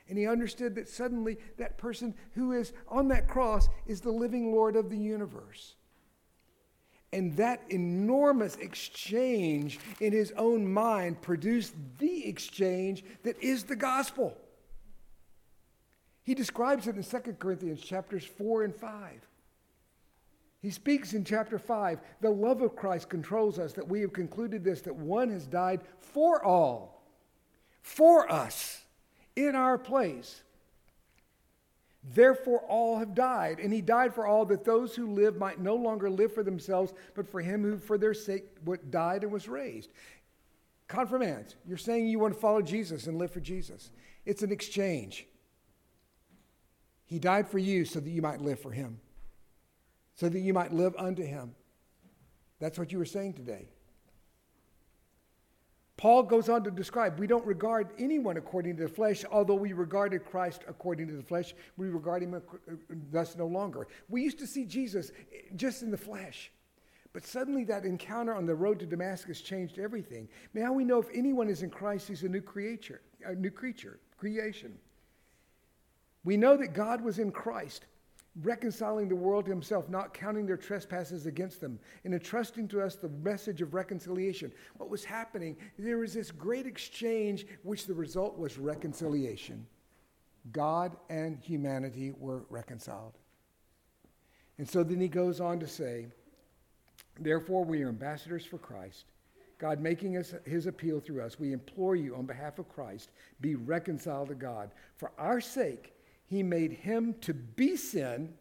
And 0.10 0.18
he 0.18 0.28
understood 0.28 0.76
that 0.76 0.90
suddenly 0.90 1.38
that 1.58 1.78
person 1.78 2.14
who 2.34 2.52
is 2.52 2.74
on 2.88 3.08
that 3.10 3.28
cross 3.28 3.70
is 3.88 4.02
the 4.02 4.12
living 4.12 4.52
Lord 4.52 4.76
of 4.76 4.90
the 4.90 4.98
universe. 4.98 5.76
And 7.14 7.38
that 7.38 7.62
enormous 7.70 8.56
exchange 8.56 9.80
in 10.00 10.12
his 10.12 10.34
own 10.36 10.72
mind 10.72 11.22
produced 11.22 11.76
the 12.00 12.28
exchange 12.28 13.06
that 13.24 13.42
is 13.42 13.64
the 13.64 13.76
gospel. 13.76 14.36
He 16.24 16.34
describes 16.34 16.88
it 16.88 16.96
in 16.96 17.04
2 17.04 17.34
Corinthians 17.34 17.82
chapters 17.82 18.26
4 18.26 18.64
and 18.64 18.76
5. 18.76 19.28
He 20.64 20.72
speaks 20.72 21.14
in 21.14 21.26
chapter 21.26 21.60
5 21.60 22.00
the 22.22 22.30
love 22.30 22.62
of 22.62 22.76
Christ 22.76 23.10
controls 23.10 23.60
us, 23.60 23.74
that 23.74 23.88
we 23.88 24.00
have 24.02 24.14
concluded 24.14 24.64
this, 24.64 24.82
that 24.82 24.96
one 24.96 25.30
has 25.30 25.46
died 25.46 25.82
for 26.00 26.44
all, 26.44 27.04
for 27.82 28.32
us, 28.32 28.82
in 29.36 29.56
our 29.56 29.78
place. 29.78 30.42
Therefore, 32.14 32.60
all 32.68 32.98
have 33.00 33.14
died. 33.14 33.60
And 33.60 33.74
he 33.74 33.82
died 33.82 34.16
for 34.16 34.26
all 34.26 34.46
that 34.46 34.64
those 34.64 34.96
who 34.96 35.08
live 35.08 35.38
might 35.38 35.60
no 35.60 35.76
longer 35.76 36.10
live 36.10 36.34
for 36.34 36.44
themselves, 36.44 36.94
but 37.14 37.28
for 37.28 37.42
him 37.42 37.64
who 37.64 37.78
for 37.78 37.98
their 37.98 38.14
sake 38.14 38.44
died 38.90 39.24
and 39.24 39.32
was 39.32 39.50
raised. 39.50 39.90
Confirmands. 40.88 41.56
You're 41.66 41.78
saying 41.78 42.08
you 42.08 42.20
want 42.20 42.36
to 42.36 42.40
follow 42.40 42.62
Jesus 42.62 43.08
and 43.08 43.18
live 43.18 43.32
for 43.32 43.40
Jesus. 43.42 43.92
It's 44.26 44.44
an 44.44 44.52
exchange. 44.52 45.28
He 47.06 47.20
died 47.20 47.50
for 47.50 47.60
you 47.60 47.84
so 47.84 48.00
that 48.00 48.10
you 48.10 48.22
might 48.22 48.42
live 48.42 48.60
for 48.60 48.72
him, 48.72 49.00
so 50.16 50.30
that 50.30 50.40
you 50.40 50.54
might 50.54 50.74
live 50.74 50.96
unto 50.98 51.24
him. 51.24 51.56
That's 52.60 52.78
what 52.78 52.92
you 52.92 52.98
were 52.98 53.06
saying 53.06 53.34
today. 53.34 53.70
Paul 55.98 56.24
goes 56.24 56.50
on 56.50 56.64
to 56.64 56.72
describe 56.72 57.20
we 57.20 57.28
don't 57.28 57.46
regard 57.46 57.90
anyone 58.00 58.38
according 58.38 58.78
to 58.78 58.84
the 58.84 58.90
flesh, 58.90 59.24
although 59.32 59.56
we 59.56 59.74
regarded 59.74 60.26
Christ 60.26 60.64
according 60.68 61.08
to 61.08 61.14
the 61.14 61.24
flesh, 61.24 61.54
we 61.78 61.88
regard 61.88 62.24
him 62.24 62.34
uh, 62.34 62.40
thus 63.12 63.36
no 63.38 63.48
longer. 63.48 63.88
We 64.10 64.22
used 64.22 64.40
to 64.40 64.48
see 64.48 64.66
Jesus 64.66 65.12
eh, 65.32 65.56
just 65.56 65.84
in 65.84 65.92
the 65.92 65.98
flesh. 65.98 66.52
But 67.14 67.26
suddenly 67.26 67.64
that 67.66 67.86
encounter 67.86 68.34
on 68.34 68.48
the 68.48 68.56
road 68.56 68.80
to 68.80 68.88
Damascus 68.88 69.40
changed 69.42 69.78
everything. 69.78 70.28
Now 70.56 70.74
we 70.74 70.84
know 70.84 71.00
if 71.00 71.10
anyone 71.14 71.48
is 71.48 71.62
in 71.62 71.70
Christ, 71.70 72.08
he's 72.08 72.24
a 72.24 72.30
new 72.30 72.42
creature, 72.42 73.02
a 73.24 73.36
new 73.36 73.52
creature, 73.52 74.00
creation. 74.18 74.74
We 76.24 76.38
know 76.38 76.58
that 76.58 76.74
God 76.74 77.02
was 77.02 77.20
in 77.20 77.32
Christ 77.32 77.86
reconciling 78.42 79.08
the 79.08 79.16
world 79.16 79.46
to 79.46 79.52
himself, 79.52 79.90
not 79.90 80.14
counting 80.14 80.46
their 80.46 80.58
trespasses 80.58 81.26
against 81.28 81.62
them, 81.62 81.80
and 82.04 82.14
entrusting 82.14 82.68
to 82.70 82.82
us 82.82 82.96
the 82.96 83.10
message 83.10 83.62
of 83.62 83.74
reconciliation. 83.74 84.52
What 84.78 84.90
was 84.90 85.04
happening, 85.04 85.56
there 85.78 86.00
was 86.00 86.14
this 86.14 86.32
great 86.32 86.66
exchange, 86.66 87.46
which 87.62 87.86
the 87.86 87.94
result 87.94 88.38
was 88.38 88.58
reconciliation. 88.58 89.66
God 90.52 90.98
and 91.10 91.38
humanity 91.40 92.12
were 92.18 92.44
reconciled. 92.50 93.18
And 94.58 94.70
so 94.70 94.84
then 94.84 95.00
he 95.00 95.08
goes 95.08 95.40
on 95.40 95.60
to 95.60 95.68
say, 95.68 96.08
Therefore, 97.20 97.64
we 97.64 97.84
are 97.84 97.90
ambassadors 97.90 98.46
for 98.46 98.58
Christ. 98.58 99.06
God 99.60 99.80
making 99.80 100.18
us 100.18 100.34
his 100.46 100.66
appeal 100.66 101.00
through 101.00 101.22
us, 101.22 101.40
we 101.40 101.54
implore 101.54 101.96
you 101.96 102.16
on 102.16 102.26
behalf 102.26 102.60
of 102.60 102.68
Christ, 102.68 103.12
be 103.40 103.56
reconciled 103.56 104.30
to 104.30 104.36
God. 104.36 104.72
For 104.98 105.12
our 105.18 105.40
sake, 105.40 105.93
he 106.34 106.44
made 106.44 106.72
him 106.72 107.16
to 107.22 107.34
be 107.34 107.76
sin 107.76 108.34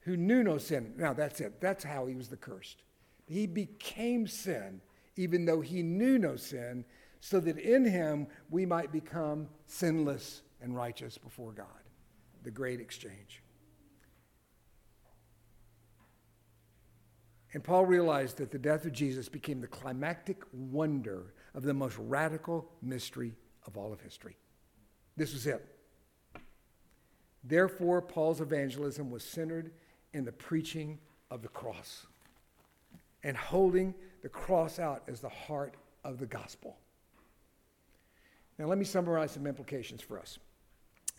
who 0.00 0.16
knew 0.16 0.42
no 0.42 0.58
sin. 0.58 0.94
Now 0.96 1.12
that's 1.12 1.40
it. 1.40 1.60
That's 1.60 1.84
how 1.84 2.06
he 2.06 2.14
was 2.14 2.28
the 2.28 2.36
cursed. 2.36 2.82
He 3.26 3.46
became 3.46 4.26
sin 4.26 4.80
even 5.20 5.44
though 5.44 5.60
he 5.60 5.82
knew 5.82 6.18
no 6.18 6.36
sin, 6.36 6.84
so 7.20 7.40
that 7.40 7.58
in 7.58 7.84
him 7.84 8.26
we 8.48 8.64
might 8.64 8.90
become 8.90 9.48
sinless 9.66 10.40
and 10.62 10.74
righteous 10.74 11.18
before 11.18 11.52
God. 11.52 11.66
The 12.42 12.50
great 12.50 12.80
exchange. 12.80 13.42
And 17.52 17.62
Paul 17.62 17.84
realized 17.84 18.38
that 18.38 18.50
the 18.50 18.58
death 18.58 18.86
of 18.86 18.92
Jesus 18.92 19.28
became 19.28 19.60
the 19.60 19.66
climactic 19.66 20.42
wonder 20.52 21.34
of 21.54 21.64
the 21.64 21.74
most 21.74 21.98
radical 21.98 22.70
mystery 22.80 23.34
of 23.66 23.76
all 23.76 23.92
of 23.92 24.00
history. 24.00 24.38
This 25.16 25.34
was 25.34 25.46
it. 25.46 25.79
Therefore, 27.42 28.02
Paul's 28.02 28.40
evangelism 28.40 29.10
was 29.10 29.24
centered 29.24 29.70
in 30.12 30.24
the 30.24 30.32
preaching 30.32 30.98
of 31.30 31.42
the 31.42 31.48
cross 31.48 32.06
and 33.22 33.36
holding 33.36 33.94
the 34.22 34.28
cross 34.28 34.78
out 34.78 35.02
as 35.08 35.20
the 35.20 35.28
heart 35.28 35.74
of 36.04 36.18
the 36.18 36.26
gospel. 36.26 36.76
Now, 38.58 38.66
let 38.66 38.78
me 38.78 38.84
summarize 38.84 39.32
some 39.32 39.46
implications 39.46 40.02
for 40.02 40.18
us. 40.18 40.38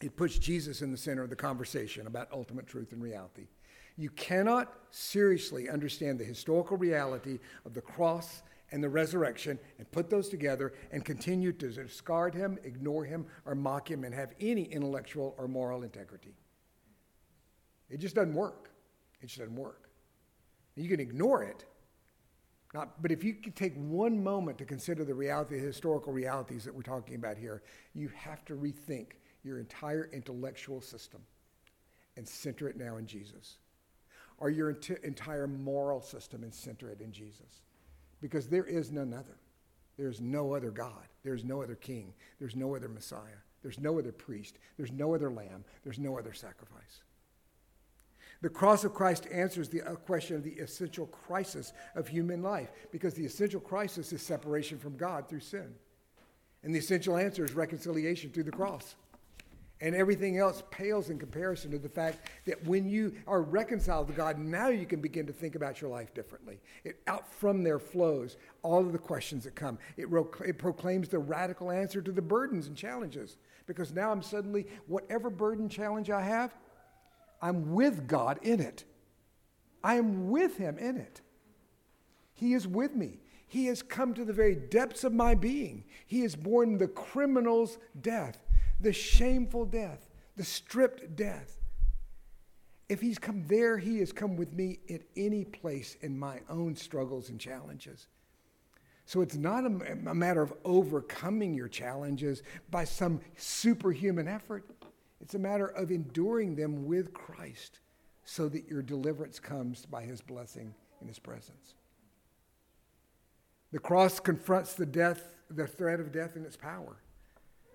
It 0.01 0.15
puts 0.15 0.37
Jesus 0.37 0.81
in 0.81 0.91
the 0.91 0.97
center 0.97 1.23
of 1.23 1.29
the 1.29 1.35
conversation 1.35 2.07
about 2.07 2.27
ultimate 2.31 2.67
truth 2.67 2.91
and 2.91 3.01
reality. 3.01 3.47
You 3.97 4.09
cannot 4.11 4.73
seriously 4.89 5.69
understand 5.69 6.19
the 6.19 6.23
historical 6.23 6.77
reality 6.77 7.39
of 7.65 7.73
the 7.73 7.81
cross 7.81 8.41
and 8.71 8.83
the 8.83 8.89
resurrection 8.89 9.59
and 9.77 9.91
put 9.91 10.09
those 10.09 10.29
together 10.29 10.73
and 10.91 11.03
continue 11.03 11.51
to 11.51 11.69
discard 11.69 12.33
him, 12.33 12.57
ignore 12.63 13.03
him, 13.03 13.25
or 13.45 13.55
mock 13.55 13.89
him 13.89 14.03
and 14.03 14.13
have 14.13 14.33
any 14.39 14.63
intellectual 14.63 15.35
or 15.37 15.47
moral 15.47 15.83
integrity. 15.83 16.35
It 17.89 17.99
just 17.99 18.15
doesn't 18.15 18.33
work. 18.33 18.71
It 19.21 19.27
just 19.27 19.39
doesn't 19.39 19.55
work. 19.55 19.89
You 20.75 20.89
can 20.89 21.01
ignore 21.01 21.43
it, 21.43 21.65
not, 22.73 23.01
but 23.01 23.11
if 23.11 23.23
you 23.23 23.33
can 23.33 23.51
take 23.51 23.75
one 23.75 24.23
moment 24.23 24.57
to 24.59 24.65
consider 24.65 25.03
the 25.03 25.13
reality, 25.13 25.59
the 25.59 25.65
historical 25.65 26.13
realities 26.13 26.63
that 26.63 26.73
we're 26.73 26.81
talking 26.81 27.15
about 27.15 27.37
here, 27.37 27.63
you 27.93 28.09
have 28.15 28.45
to 28.45 28.55
rethink 28.55 29.07
your 29.43 29.59
entire 29.59 30.09
intellectual 30.13 30.79
system 30.79 31.21
and 32.15 32.25
center 32.25 32.69
it 32.69 32.77
now 32.77 32.95
in 32.95 33.05
Jesus. 33.05 33.57
Or 34.37 34.49
your 34.49 34.69
ent- 34.69 34.99
entire 35.03 35.47
moral 35.47 36.01
system 36.01 36.43
and 36.43 36.53
center 36.53 36.89
it 36.89 37.01
in 37.01 37.11
Jesus 37.11 37.61
because 38.21 38.47
there 38.47 38.65
is 38.65 38.91
none 38.91 39.13
other. 39.13 39.37
There's 39.97 40.21
no 40.21 40.53
other 40.53 40.71
God. 40.71 41.07
There's 41.23 41.43
no 41.43 41.61
other 41.61 41.75
king. 41.75 42.13
There's 42.39 42.55
no 42.55 42.75
other 42.75 42.89
Messiah. 42.89 43.41
There's 43.61 43.79
no 43.79 43.99
other 43.99 44.11
priest. 44.11 44.57
There's 44.77 44.91
no 44.91 45.13
other 45.13 45.29
lamb. 45.29 45.63
There's 45.83 45.99
no 45.99 46.17
other 46.17 46.33
sacrifice. 46.33 47.01
The 48.41 48.49
cross 48.49 48.83
of 48.83 48.93
Christ 48.93 49.27
answers 49.31 49.69
the 49.69 49.83
uh, 49.83 49.95
question 49.95 50.35
of 50.35 50.43
the 50.43 50.53
essential 50.53 51.05
crisis 51.07 51.73
of 51.93 52.07
human 52.07 52.41
life 52.41 52.71
because 52.91 53.13
the 53.13 53.25
essential 53.25 53.61
crisis 53.61 54.11
is 54.13 54.21
separation 54.21 54.79
from 54.79 54.97
God 54.97 55.29
through 55.29 55.41
sin. 55.41 55.75
And 56.63 56.73
the 56.73 56.79
essential 56.79 57.17
answer 57.17 57.45
is 57.45 57.53
reconciliation 57.53 58.31
through 58.31 58.43
the 58.43 58.51
cross. 58.51 58.95
And 59.81 59.95
everything 59.95 60.37
else 60.37 60.61
pales 60.69 61.09
in 61.09 61.17
comparison 61.17 61.71
to 61.71 61.79
the 61.79 61.89
fact 61.89 62.29
that 62.45 62.63
when 62.65 62.87
you 62.87 63.13
are 63.25 63.41
reconciled 63.41 64.07
to 64.07 64.13
God, 64.13 64.37
now 64.37 64.67
you 64.67 64.85
can 64.85 65.01
begin 65.01 65.25
to 65.25 65.33
think 65.33 65.55
about 65.55 65.81
your 65.81 65.89
life 65.89 66.13
differently. 66.13 66.59
It, 66.83 67.01
out 67.07 67.33
from 67.33 67.63
there 67.63 67.79
flows 67.79 68.37
all 68.61 68.79
of 68.79 68.91
the 68.91 68.99
questions 68.99 69.43
that 69.45 69.55
come. 69.55 69.79
It, 69.97 70.07
it 70.45 70.59
proclaims 70.59 71.09
the 71.09 71.17
radical 71.17 71.71
answer 71.71 71.99
to 71.99 72.11
the 72.11 72.21
burdens 72.21 72.67
and 72.67 72.77
challenges. 72.77 73.37
Because 73.65 73.91
now 73.91 74.11
I'm 74.11 74.21
suddenly, 74.21 74.67
whatever 74.85 75.31
burden 75.31 75.67
challenge 75.67 76.11
I 76.11 76.21
have, 76.21 76.55
I'm 77.41 77.73
with 77.73 78.07
God 78.07 78.37
in 78.43 78.59
it. 78.59 78.83
I 79.83 79.95
am 79.95 80.29
with 80.29 80.57
Him 80.57 80.77
in 80.77 80.97
it. 80.97 81.21
He 82.35 82.53
is 82.53 82.67
with 82.67 82.95
me. 82.95 83.19
He 83.47 83.65
has 83.65 83.81
come 83.81 84.13
to 84.13 84.23
the 84.23 84.31
very 84.31 84.55
depths 84.55 85.03
of 85.03 85.11
my 85.11 85.33
being. 85.33 85.85
He 86.05 86.21
has 86.21 86.35
borne 86.35 86.77
the 86.77 86.87
criminal's 86.87 87.79
death 87.99 88.40
the 88.81 88.93
shameful 88.93 89.65
death, 89.65 90.09
the 90.35 90.43
stripped 90.43 91.15
death. 91.15 91.57
If 92.89 92.99
he's 92.99 93.17
come 93.17 93.45
there, 93.47 93.77
he 93.77 93.99
has 93.99 94.11
come 94.11 94.35
with 94.35 94.53
me 94.53 94.79
at 94.89 95.01
any 95.15 95.45
place 95.45 95.95
in 96.01 96.17
my 96.17 96.41
own 96.49 96.75
struggles 96.75 97.29
and 97.29 97.39
challenges. 97.39 98.07
So 99.05 99.21
it's 99.21 99.35
not 99.35 99.63
a, 99.63 99.97
a, 100.09 100.15
matter 100.15 100.41
of 100.41 100.53
overcoming 100.63 101.53
your 101.53 101.67
challenges 101.67 102.43
by 102.69 102.85
some 102.85 103.19
superhuman 103.35 104.27
effort. 104.27 104.69
It's 105.21 105.35
a 105.35 105.39
matter 105.39 105.67
of 105.67 105.91
enduring 105.91 106.55
them 106.55 106.85
with 106.85 107.13
Christ 107.13 107.79
so 108.23 108.47
that 108.49 108.67
your 108.67 108.81
deliverance 108.81 109.39
comes 109.39 109.85
by 109.85 110.03
his 110.03 110.21
blessing 110.21 110.73
in 111.01 111.07
his 111.07 111.19
presence. 111.19 111.75
The 113.71 113.79
cross 113.79 114.19
confronts 114.19 114.73
the 114.73 114.85
death, 114.85 115.35
the 115.49 115.67
threat 115.67 115.99
of 115.99 116.11
death 116.11 116.35
and 116.35 116.45
its 116.45 116.57
power. 116.57 116.97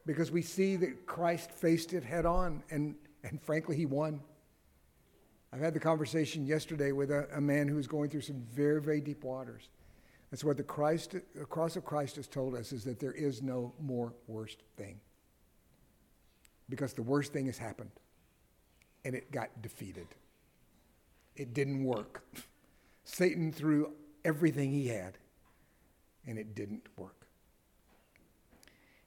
Because 0.07 0.31
we 0.31 0.41
see 0.41 0.77
that 0.77 1.05
Christ 1.07 1.51
faced 1.51 1.93
it 1.93 2.05
head 2.05 2.25
on, 2.25 2.63
and, 2.71 2.95
and 3.25 3.43
frankly, 3.43 3.77
he 3.77 3.85
won. 3.85 4.21
I've 5.53 5.61
had 5.61 5.75
the 5.75 5.81
conversation 5.81 6.47
yesterday 6.47 6.93
with 6.93 7.11
a, 7.11 7.29
a 7.35 7.41
man 7.41 7.67
who's 7.67 7.89
going 7.89 8.11
through 8.11 8.21
some 8.23 8.43
very, 8.53 8.81
very 8.81 9.01
deep 9.01 9.25
waters. 9.25 9.69
That's 10.31 10.45
what 10.45 10.57
the, 10.57 10.63
Christ, 10.63 11.17
the 11.35 11.45
cross 11.45 11.77
of 11.77 11.85
Christ 11.85 12.17
has 12.17 12.27
told 12.27 12.55
us 12.55 12.73
is 12.73 12.85
that 12.85 13.01
there 13.01 13.13
is 13.13 13.43
no 13.43 13.73
more 13.81 14.13
worst 14.27 14.63
thing. 14.77 15.01
Because 16.69 16.93
the 16.95 17.03
worst 17.03 17.33
thing 17.33 17.47
has 17.47 17.59
happened, 17.59 17.91
and 19.05 19.15
it 19.15 19.31
got 19.31 19.63
defeated. 19.63 20.09
It 21.37 21.55
didn't 21.55 21.85
work. 21.85 22.25
Satan 23.05 23.53
threw 23.53 23.93
everything 24.25 24.73
he 24.73 24.89
had, 24.89 25.17
and 26.27 26.39
it 26.39 26.55
didn't 26.55 26.83
work. 26.97 27.26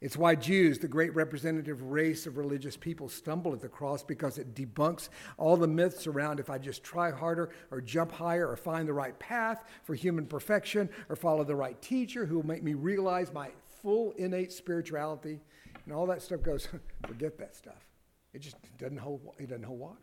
It's 0.01 0.15
why 0.15 0.36
Jews, 0.36 0.79
the 0.79 0.88
great 0.88 1.13
representative 1.13 1.82
race 1.84 2.25
of 2.25 2.38
religious 2.38 2.77
people, 2.77 3.10
stumble 3.10 3.51
at 3.51 3.60
the 3.60 3.68
cross 3.68 4.01
because 4.01 4.38
it 4.38 4.56
debunks 4.56 5.10
all 5.38 5.58
the 5.58 5.68
myths 5.68 6.08
around 6.08 6.39
if 6.39 6.50
I 6.50 6.58
just 6.58 6.84
try 6.84 7.12
harder 7.12 7.50
or 7.70 7.82
jump 7.82 8.13
higher 8.13 8.48
or 8.48 8.56
find 8.56 8.88
the 8.88 8.94
right 8.94 9.18
path 9.20 9.65
for 9.84 9.96
human 9.96 10.25
perfection 10.25 10.89
or 11.10 11.18
follow 11.18 11.44
the 11.44 11.56
right 11.56 11.79
teacher 11.82 12.25
who 12.25 12.38
will 12.38 12.46
make 12.46 12.63
me 12.63 12.75
realize 12.75 13.34
my 13.34 13.50
full 13.82 14.13
innate 14.18 14.53
spirituality. 14.53 15.41
And 15.84 15.94
all 15.94 16.06
that 16.08 16.22
stuff 16.22 16.44
goes, 16.44 16.70
forget 17.08 17.38
that 17.38 17.53
stuff. 17.53 17.86
It 18.34 18.39
just 18.39 18.56
doesn't 18.77 19.00
hold, 19.00 19.22
it 19.38 19.50
doesn't 19.50 19.63
hold 19.63 19.79
water. 19.79 19.98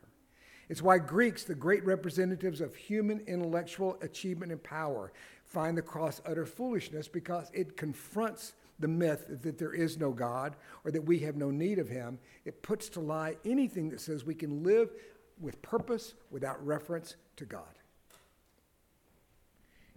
It's 0.68 0.82
why 0.82 0.98
Greeks, 0.98 1.44
the 1.44 1.54
great 1.54 1.84
representatives 1.86 2.60
of 2.60 2.74
human 2.74 3.20
intellectual 3.20 3.96
achievement 4.02 4.52
and 4.52 4.62
power, 4.62 5.12
find 5.44 5.78
the 5.78 5.82
cross 5.82 6.20
utter 6.26 6.44
foolishness 6.44 7.08
because 7.08 7.50
it 7.54 7.76
confronts 7.76 8.54
the 8.78 8.88
myth 8.88 9.26
that 9.42 9.58
there 9.58 9.72
is 9.72 9.98
no 9.98 10.12
God 10.12 10.56
or 10.84 10.90
that 10.90 11.04
we 11.04 11.18
have 11.20 11.36
no 11.36 11.50
need 11.50 11.78
of 11.78 11.88
Him. 11.88 12.18
It 12.44 12.62
puts 12.62 12.88
to 12.90 13.00
lie 13.00 13.36
anything 13.44 13.88
that 13.90 14.00
says 14.00 14.24
we 14.24 14.34
can 14.34 14.62
live 14.62 14.90
with 15.40 15.60
purpose 15.62 16.14
without 16.30 16.64
reference 16.64 17.16
to 17.36 17.44
God. 17.44 17.62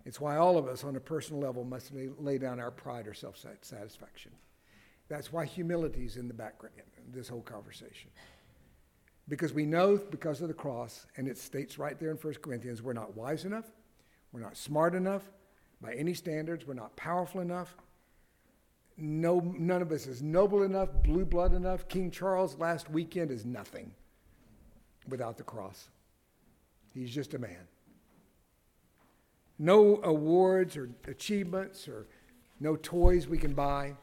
It's 0.05 0.19
why 0.19 0.37
all 0.37 0.57
of 0.57 0.67
us 0.67 0.83
on 0.83 0.95
a 0.95 0.99
personal 0.99 1.41
level 1.41 1.63
must 1.63 1.91
lay 1.93 2.37
down 2.37 2.59
our 2.59 2.71
pride 2.71 3.07
or 3.07 3.13
self 3.13 3.37
satisfaction. 3.61 4.31
That's 5.07 5.31
why 5.33 5.45
humility 5.45 6.05
is 6.05 6.17
in 6.17 6.27
the 6.27 6.33
background 6.33 6.75
in 6.77 7.11
this 7.11 7.27
whole 7.27 7.41
conversation. 7.41 8.09
Because 9.27 9.53
we 9.53 9.65
know 9.65 9.97
because 9.97 10.41
of 10.41 10.47
the 10.47 10.53
cross, 10.53 11.05
and 11.17 11.27
it 11.27 11.37
states 11.37 11.77
right 11.77 11.99
there 11.99 12.09
in 12.11 12.17
1 12.17 12.33
Corinthians, 12.41 12.81
we're 12.81 12.93
not 12.93 13.15
wise 13.15 13.45
enough, 13.45 13.65
we're 14.31 14.39
not 14.39 14.57
smart 14.57 14.95
enough 14.95 15.23
by 15.81 15.93
any 15.93 16.13
standards, 16.13 16.65
we're 16.65 16.73
not 16.73 16.95
powerful 16.95 17.41
enough, 17.41 17.75
no, 19.01 19.39
none 19.39 19.81
of 19.81 19.91
us 19.91 20.07
is 20.07 20.21
noble 20.21 20.63
enough, 20.63 20.89
blue 21.03 21.25
blood 21.25 21.53
enough. 21.53 21.87
King 21.87 22.11
Charles 22.11 22.57
last 22.57 22.89
weekend 22.89 23.31
is 23.31 23.45
nothing 23.45 23.91
without 25.07 25.37
the 25.37 25.43
cross. 25.43 25.89
He's 26.93 27.13
just 27.13 27.33
a 27.33 27.39
man. 27.39 27.67
No 29.57 29.99
awards 30.03 30.77
or 30.77 30.89
achievements 31.07 31.87
or 31.87 32.07
no 32.59 32.75
toys 32.75 33.27
we 33.27 33.37
can 33.37 33.53
buy. 33.53 33.95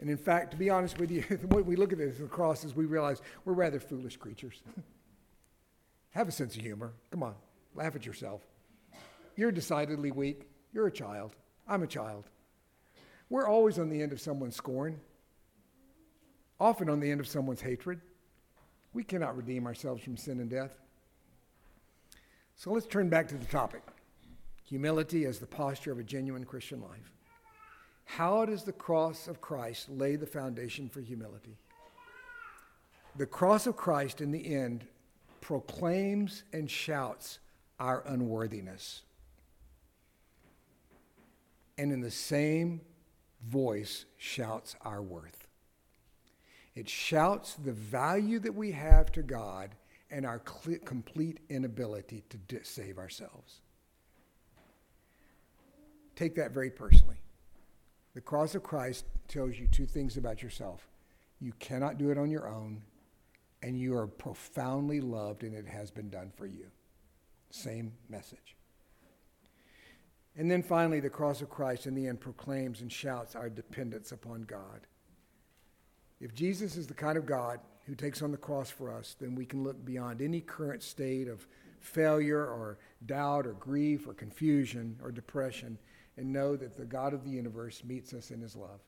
And 0.00 0.08
in 0.08 0.16
fact, 0.16 0.52
to 0.52 0.56
be 0.56 0.70
honest 0.70 0.98
with 0.98 1.10
you, 1.10 1.22
when 1.48 1.66
we 1.66 1.76
look 1.76 1.92
at 1.92 1.98
this, 1.98 2.18
the 2.18 2.26
cross, 2.26 2.64
is 2.64 2.74
we 2.74 2.84
realize 2.84 3.20
we're 3.44 3.52
rather 3.52 3.80
foolish 3.80 4.16
creatures. 4.16 4.62
Have 6.10 6.28
a 6.28 6.32
sense 6.32 6.56
of 6.56 6.62
humor. 6.62 6.94
Come 7.10 7.22
on, 7.22 7.34
laugh 7.74 7.94
at 7.94 8.06
yourself. 8.06 8.42
You're 9.36 9.52
decidedly 9.52 10.10
weak. 10.10 10.48
You're 10.72 10.86
a 10.86 10.92
child. 10.92 11.36
I'm 11.68 11.82
a 11.82 11.86
child. 11.86 12.24
We're 13.30 13.46
always 13.46 13.78
on 13.78 13.90
the 13.90 14.02
end 14.02 14.12
of 14.12 14.20
someone's 14.20 14.56
scorn, 14.56 15.00
often 16.58 16.88
on 16.88 17.00
the 17.00 17.10
end 17.10 17.20
of 17.20 17.28
someone's 17.28 17.60
hatred. 17.60 18.00
We 18.92 19.04
cannot 19.04 19.36
redeem 19.36 19.66
ourselves 19.66 20.02
from 20.02 20.16
sin 20.16 20.40
and 20.40 20.48
death. 20.48 20.72
So 22.56 22.72
let's 22.72 22.86
turn 22.86 23.08
back 23.08 23.28
to 23.28 23.36
the 23.36 23.46
topic 23.46 23.82
humility 24.64 25.24
as 25.24 25.38
the 25.38 25.46
posture 25.46 25.92
of 25.92 25.98
a 25.98 26.02
genuine 26.02 26.44
Christian 26.44 26.82
life. 26.82 27.12
How 28.04 28.44
does 28.44 28.64
the 28.64 28.72
cross 28.72 29.26
of 29.26 29.40
Christ 29.40 29.88
lay 29.88 30.16
the 30.16 30.26
foundation 30.26 30.88
for 30.88 31.00
humility? 31.00 31.56
The 33.16 33.26
cross 33.26 33.66
of 33.66 33.76
Christ, 33.76 34.20
in 34.20 34.30
the 34.30 34.54
end, 34.54 34.84
proclaims 35.40 36.42
and 36.52 36.70
shouts 36.70 37.38
our 37.80 38.02
unworthiness. 38.06 39.02
And 41.78 41.92
in 41.92 42.00
the 42.00 42.10
same 42.10 42.80
voice 43.46 44.04
shouts 44.16 44.76
our 44.82 45.02
worth. 45.02 45.48
It 46.74 46.88
shouts 46.88 47.54
the 47.54 47.72
value 47.72 48.38
that 48.40 48.54
we 48.54 48.72
have 48.72 49.10
to 49.12 49.22
God 49.22 49.74
and 50.10 50.24
our 50.24 50.40
cl- 50.46 50.78
complete 50.84 51.40
inability 51.48 52.24
to 52.30 52.36
d- 52.36 52.58
save 52.62 52.98
ourselves. 52.98 53.60
Take 56.14 56.34
that 56.36 56.52
very 56.52 56.70
personally. 56.70 57.20
The 58.14 58.20
cross 58.20 58.54
of 58.54 58.62
Christ 58.62 59.04
tells 59.28 59.58
you 59.58 59.66
two 59.66 59.86
things 59.86 60.16
about 60.16 60.42
yourself 60.42 60.88
you 61.40 61.52
cannot 61.60 61.98
do 61.98 62.10
it 62.10 62.18
on 62.18 62.30
your 62.30 62.48
own, 62.48 62.82
and 63.62 63.78
you 63.78 63.96
are 63.96 64.08
profoundly 64.08 65.00
loved, 65.00 65.44
and 65.44 65.54
it 65.54 65.68
has 65.68 65.90
been 65.90 66.10
done 66.10 66.32
for 66.36 66.46
you. 66.46 66.66
Same 67.50 67.92
message. 68.08 68.57
And 70.38 70.48
then 70.48 70.62
finally, 70.62 71.00
the 71.00 71.10
cross 71.10 71.42
of 71.42 71.50
Christ 71.50 71.86
in 71.88 71.96
the 71.96 72.06
end 72.06 72.20
proclaims 72.20 72.80
and 72.80 72.92
shouts 72.92 73.34
our 73.34 73.50
dependence 73.50 74.12
upon 74.12 74.42
God. 74.42 74.86
If 76.20 76.32
Jesus 76.32 76.76
is 76.76 76.86
the 76.86 76.94
kind 76.94 77.18
of 77.18 77.26
God 77.26 77.58
who 77.86 77.96
takes 77.96 78.22
on 78.22 78.30
the 78.30 78.36
cross 78.36 78.70
for 78.70 78.92
us, 78.92 79.16
then 79.18 79.34
we 79.34 79.44
can 79.44 79.64
look 79.64 79.84
beyond 79.84 80.22
any 80.22 80.40
current 80.40 80.84
state 80.84 81.26
of 81.26 81.46
failure 81.80 82.40
or 82.40 82.78
doubt 83.04 83.48
or 83.48 83.54
grief 83.54 84.06
or 84.06 84.14
confusion 84.14 84.96
or 85.02 85.10
depression 85.10 85.76
and 86.16 86.32
know 86.32 86.54
that 86.54 86.76
the 86.76 86.84
God 86.84 87.14
of 87.14 87.24
the 87.24 87.30
universe 87.30 87.82
meets 87.84 88.14
us 88.14 88.30
in 88.30 88.40
his 88.40 88.54
love. 88.54 88.80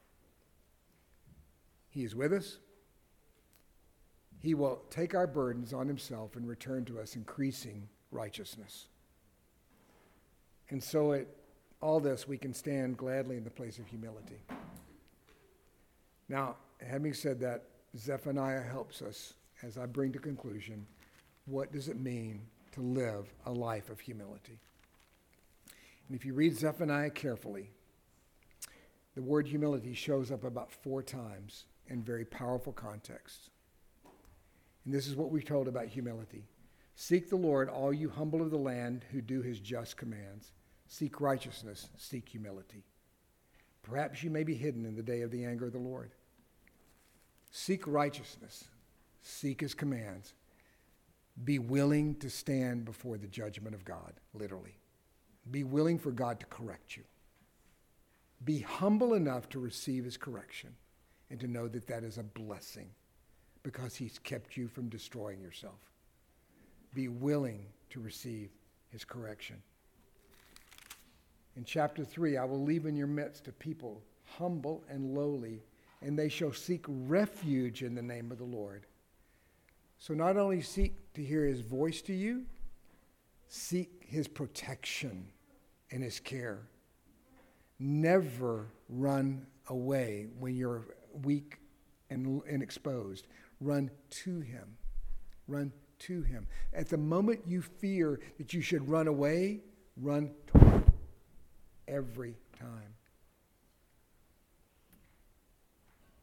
He 1.89 2.05
is 2.05 2.15
with 2.15 2.33
us. 2.33 2.59
He 4.39 4.55
will 4.55 4.83
take 4.89 5.17
our 5.17 5.27
burdens 5.27 5.73
on 5.73 5.89
himself 5.89 6.37
and 6.37 6.47
return 6.47 6.85
to 6.87 7.01
us 7.01 7.17
increasing 7.17 7.89
righteousness. 8.13 8.87
And 10.69 10.83
so 10.83 11.13
it 11.13 11.29
all 11.81 12.01
this, 12.01 12.29
we 12.29 12.37
can 12.37 12.53
stand 12.53 12.97
gladly 12.97 13.37
in 13.37 13.45
the 13.45 13.51
place 13.51 13.79
of 13.79 13.87
humility. 13.87 14.41
Now, 16.29 16.57
having 16.87 17.15
said 17.15 17.41
that, 17.41 17.65
Zephaniah 17.97 18.63
helps 18.63 19.03
us 19.03 19.35
as 19.63 19.77
I 19.77 19.87
bring 19.87 20.13
to 20.13 20.19
conclusion 20.19 20.87
what 21.47 21.73
does 21.73 21.89
it 21.89 21.99
mean 21.99 22.43
to 22.73 22.81
live 22.81 23.33
a 23.47 23.53
life 23.53 23.91
of 23.91 23.99
humility? 23.99 24.61
And 26.09 26.17
if 26.17 26.25
you 26.25 26.35
read 26.35 26.57
Zephaniah 26.57 27.11
carefully, 27.11 27.71
the 29.15 29.23
word 29.23 29.49
humility 29.49 29.95
shows 29.95 30.31
up 30.31 30.45
about 30.45 30.71
four 30.71 31.03
times 31.03 31.65
in 31.89 32.03
very 32.03 32.25
powerful 32.25 32.73
contexts. 32.73 33.51
And 34.85 34.95
this 34.95 35.07
is 35.07 35.17
what 35.17 35.31
we're 35.31 35.43
told 35.43 35.67
about 35.69 35.87
humility 35.87 36.45
Seek 36.95 37.31
the 37.31 37.37
Lord, 37.37 37.69
all 37.69 37.95
you 37.95 38.11
humble 38.11 38.43
of 38.43 38.51
the 38.51 38.59
land 38.59 39.05
who 39.11 39.23
do 39.23 39.41
his 39.41 39.59
just 39.59 39.97
commands. 39.97 40.53
Seek 40.93 41.21
righteousness, 41.21 41.89
seek 41.97 42.29
humility. 42.29 42.83
Perhaps 43.85 44.25
you 44.25 44.29
may 44.29 44.43
be 44.43 44.57
hidden 44.57 44.85
in 44.85 44.97
the 44.97 45.05
day 45.05 45.21
of 45.21 45.31
the 45.31 45.45
anger 45.45 45.67
of 45.67 45.73
the 45.73 45.79
Lord. 45.79 46.11
Seek 47.53 47.87
righteousness, 47.87 48.65
seek 49.23 49.61
his 49.61 49.73
commands. 49.73 50.35
Be 51.45 51.61
willing 51.61 52.17
to 52.17 52.29
stand 52.29 52.85
before 52.85 53.19
the 53.19 53.29
judgment 53.29 53.77
of 53.77 53.85
God, 53.85 54.15
literally. 54.35 54.75
Be 55.49 55.63
willing 55.63 55.97
for 55.97 56.11
God 56.11 56.41
to 56.41 56.47
correct 56.47 56.97
you. 56.97 57.05
Be 58.45 58.59
humble 58.59 59.15
enough 59.15 59.49
to 59.51 59.61
receive 59.61 60.05
his 60.05 60.17
correction 60.17 60.75
and 61.31 61.39
to 61.39 61.47
know 61.47 61.69
that 61.69 61.87
that 61.87 62.03
is 62.03 62.19
a 62.19 62.25
blessing 62.25 62.91
because 63.63 63.95
he's 63.95 64.19
kept 64.19 64.57
you 64.57 64.67
from 64.67 64.89
destroying 64.89 65.41
yourself. 65.41 65.93
Be 66.95 67.07
willing 67.07 67.67
to 67.91 68.01
receive 68.01 68.51
his 68.89 69.05
correction. 69.05 69.63
In 71.61 71.67
chapter 71.67 72.07
3, 72.07 72.39
I 72.39 72.45
will 72.47 72.65
leave 72.65 72.87
in 72.87 72.97
your 72.97 73.07
midst 73.07 73.47
a 73.47 73.53
people 73.53 74.01
humble 74.39 74.83
and 74.89 75.15
lowly, 75.15 75.61
and 76.01 76.19
they 76.19 76.31
shall 76.31 76.55
seek 76.55 76.87
refuge 76.89 77.83
in 77.83 77.95
the 77.95 78.01
name 78.01 78.33
of 78.33 78.39
the 78.39 78.45
Lord. 78.45 78.87
So 79.99 80.15
not 80.15 80.39
only 80.39 80.63
seek 80.63 80.95
to 81.13 81.23
hear 81.23 81.45
his 81.45 81.61
voice 81.61 82.01
to 82.03 82.15
you, 82.15 82.47
seek 83.49 84.07
his 84.09 84.27
protection 84.27 85.27
and 85.91 86.03
his 86.03 86.19
care. 86.19 86.61
Never 87.79 88.69
run 88.89 89.45
away 89.69 90.29
when 90.39 90.57
you're 90.57 90.87
weak 91.23 91.59
and, 92.09 92.41
and 92.49 92.63
exposed. 92.63 93.27
Run 93.61 93.91
to 94.09 94.41
him. 94.41 94.79
Run 95.47 95.73
to 95.99 96.23
him. 96.23 96.47
At 96.73 96.89
the 96.89 96.97
moment 96.97 97.43
you 97.47 97.61
fear 97.61 98.19
that 98.39 98.55
you 98.55 98.63
should 98.63 98.89
run 98.89 99.09
away, 99.09 99.61
run 99.99 100.31
toward 100.47 100.91
every 101.91 102.37
time. 102.59 102.95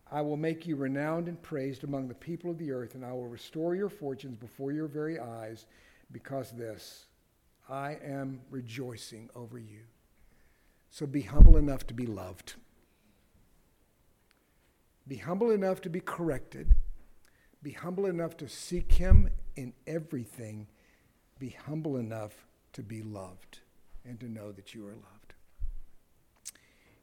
I 0.10 0.22
will 0.22 0.38
make 0.38 0.66
you 0.66 0.78
renowned 0.78 1.28
and 1.28 1.42
praised 1.42 1.84
among 1.84 2.08
the 2.08 2.16
people 2.16 2.50
of 2.50 2.58
the 2.58 2.72
earth, 2.72 2.96
and 2.96 3.04
I 3.06 3.12
will 3.12 3.28
restore 3.28 3.76
your 3.76 3.90
fortunes 3.90 4.38
before 4.38 4.72
your 4.72 4.88
very 4.88 5.20
eyes, 5.20 5.66
because 6.12 6.52
this, 6.52 7.08
I 7.70 7.98
am 8.04 8.40
rejoicing 8.50 9.30
over 9.36 9.60
you. 9.60 9.82
So 10.90 11.06
be 11.06 11.22
humble 11.22 11.58
enough 11.58 11.86
to 11.88 11.94
be 11.94 12.06
loved. 12.06 12.54
Be 15.08 15.18
humble 15.18 15.52
enough 15.52 15.82
to 15.82 15.90
be 15.90 16.00
corrected. 16.00 16.76
Be 17.62 17.72
humble 17.72 18.06
enough 18.06 18.38
to 18.38 18.48
seek 18.48 18.94
Him 18.94 19.30
in 19.58 19.74
everything. 19.86 20.68
Be 21.40 21.50
humble 21.50 21.98
enough 21.98 22.48
to 22.74 22.84
be 22.84 23.02
loved 23.02 23.60
and 24.06 24.20
to 24.22 24.32
know 24.32 24.54
that 24.54 24.74
you 24.74 24.86
are 24.88 24.92
loved. 24.92 25.17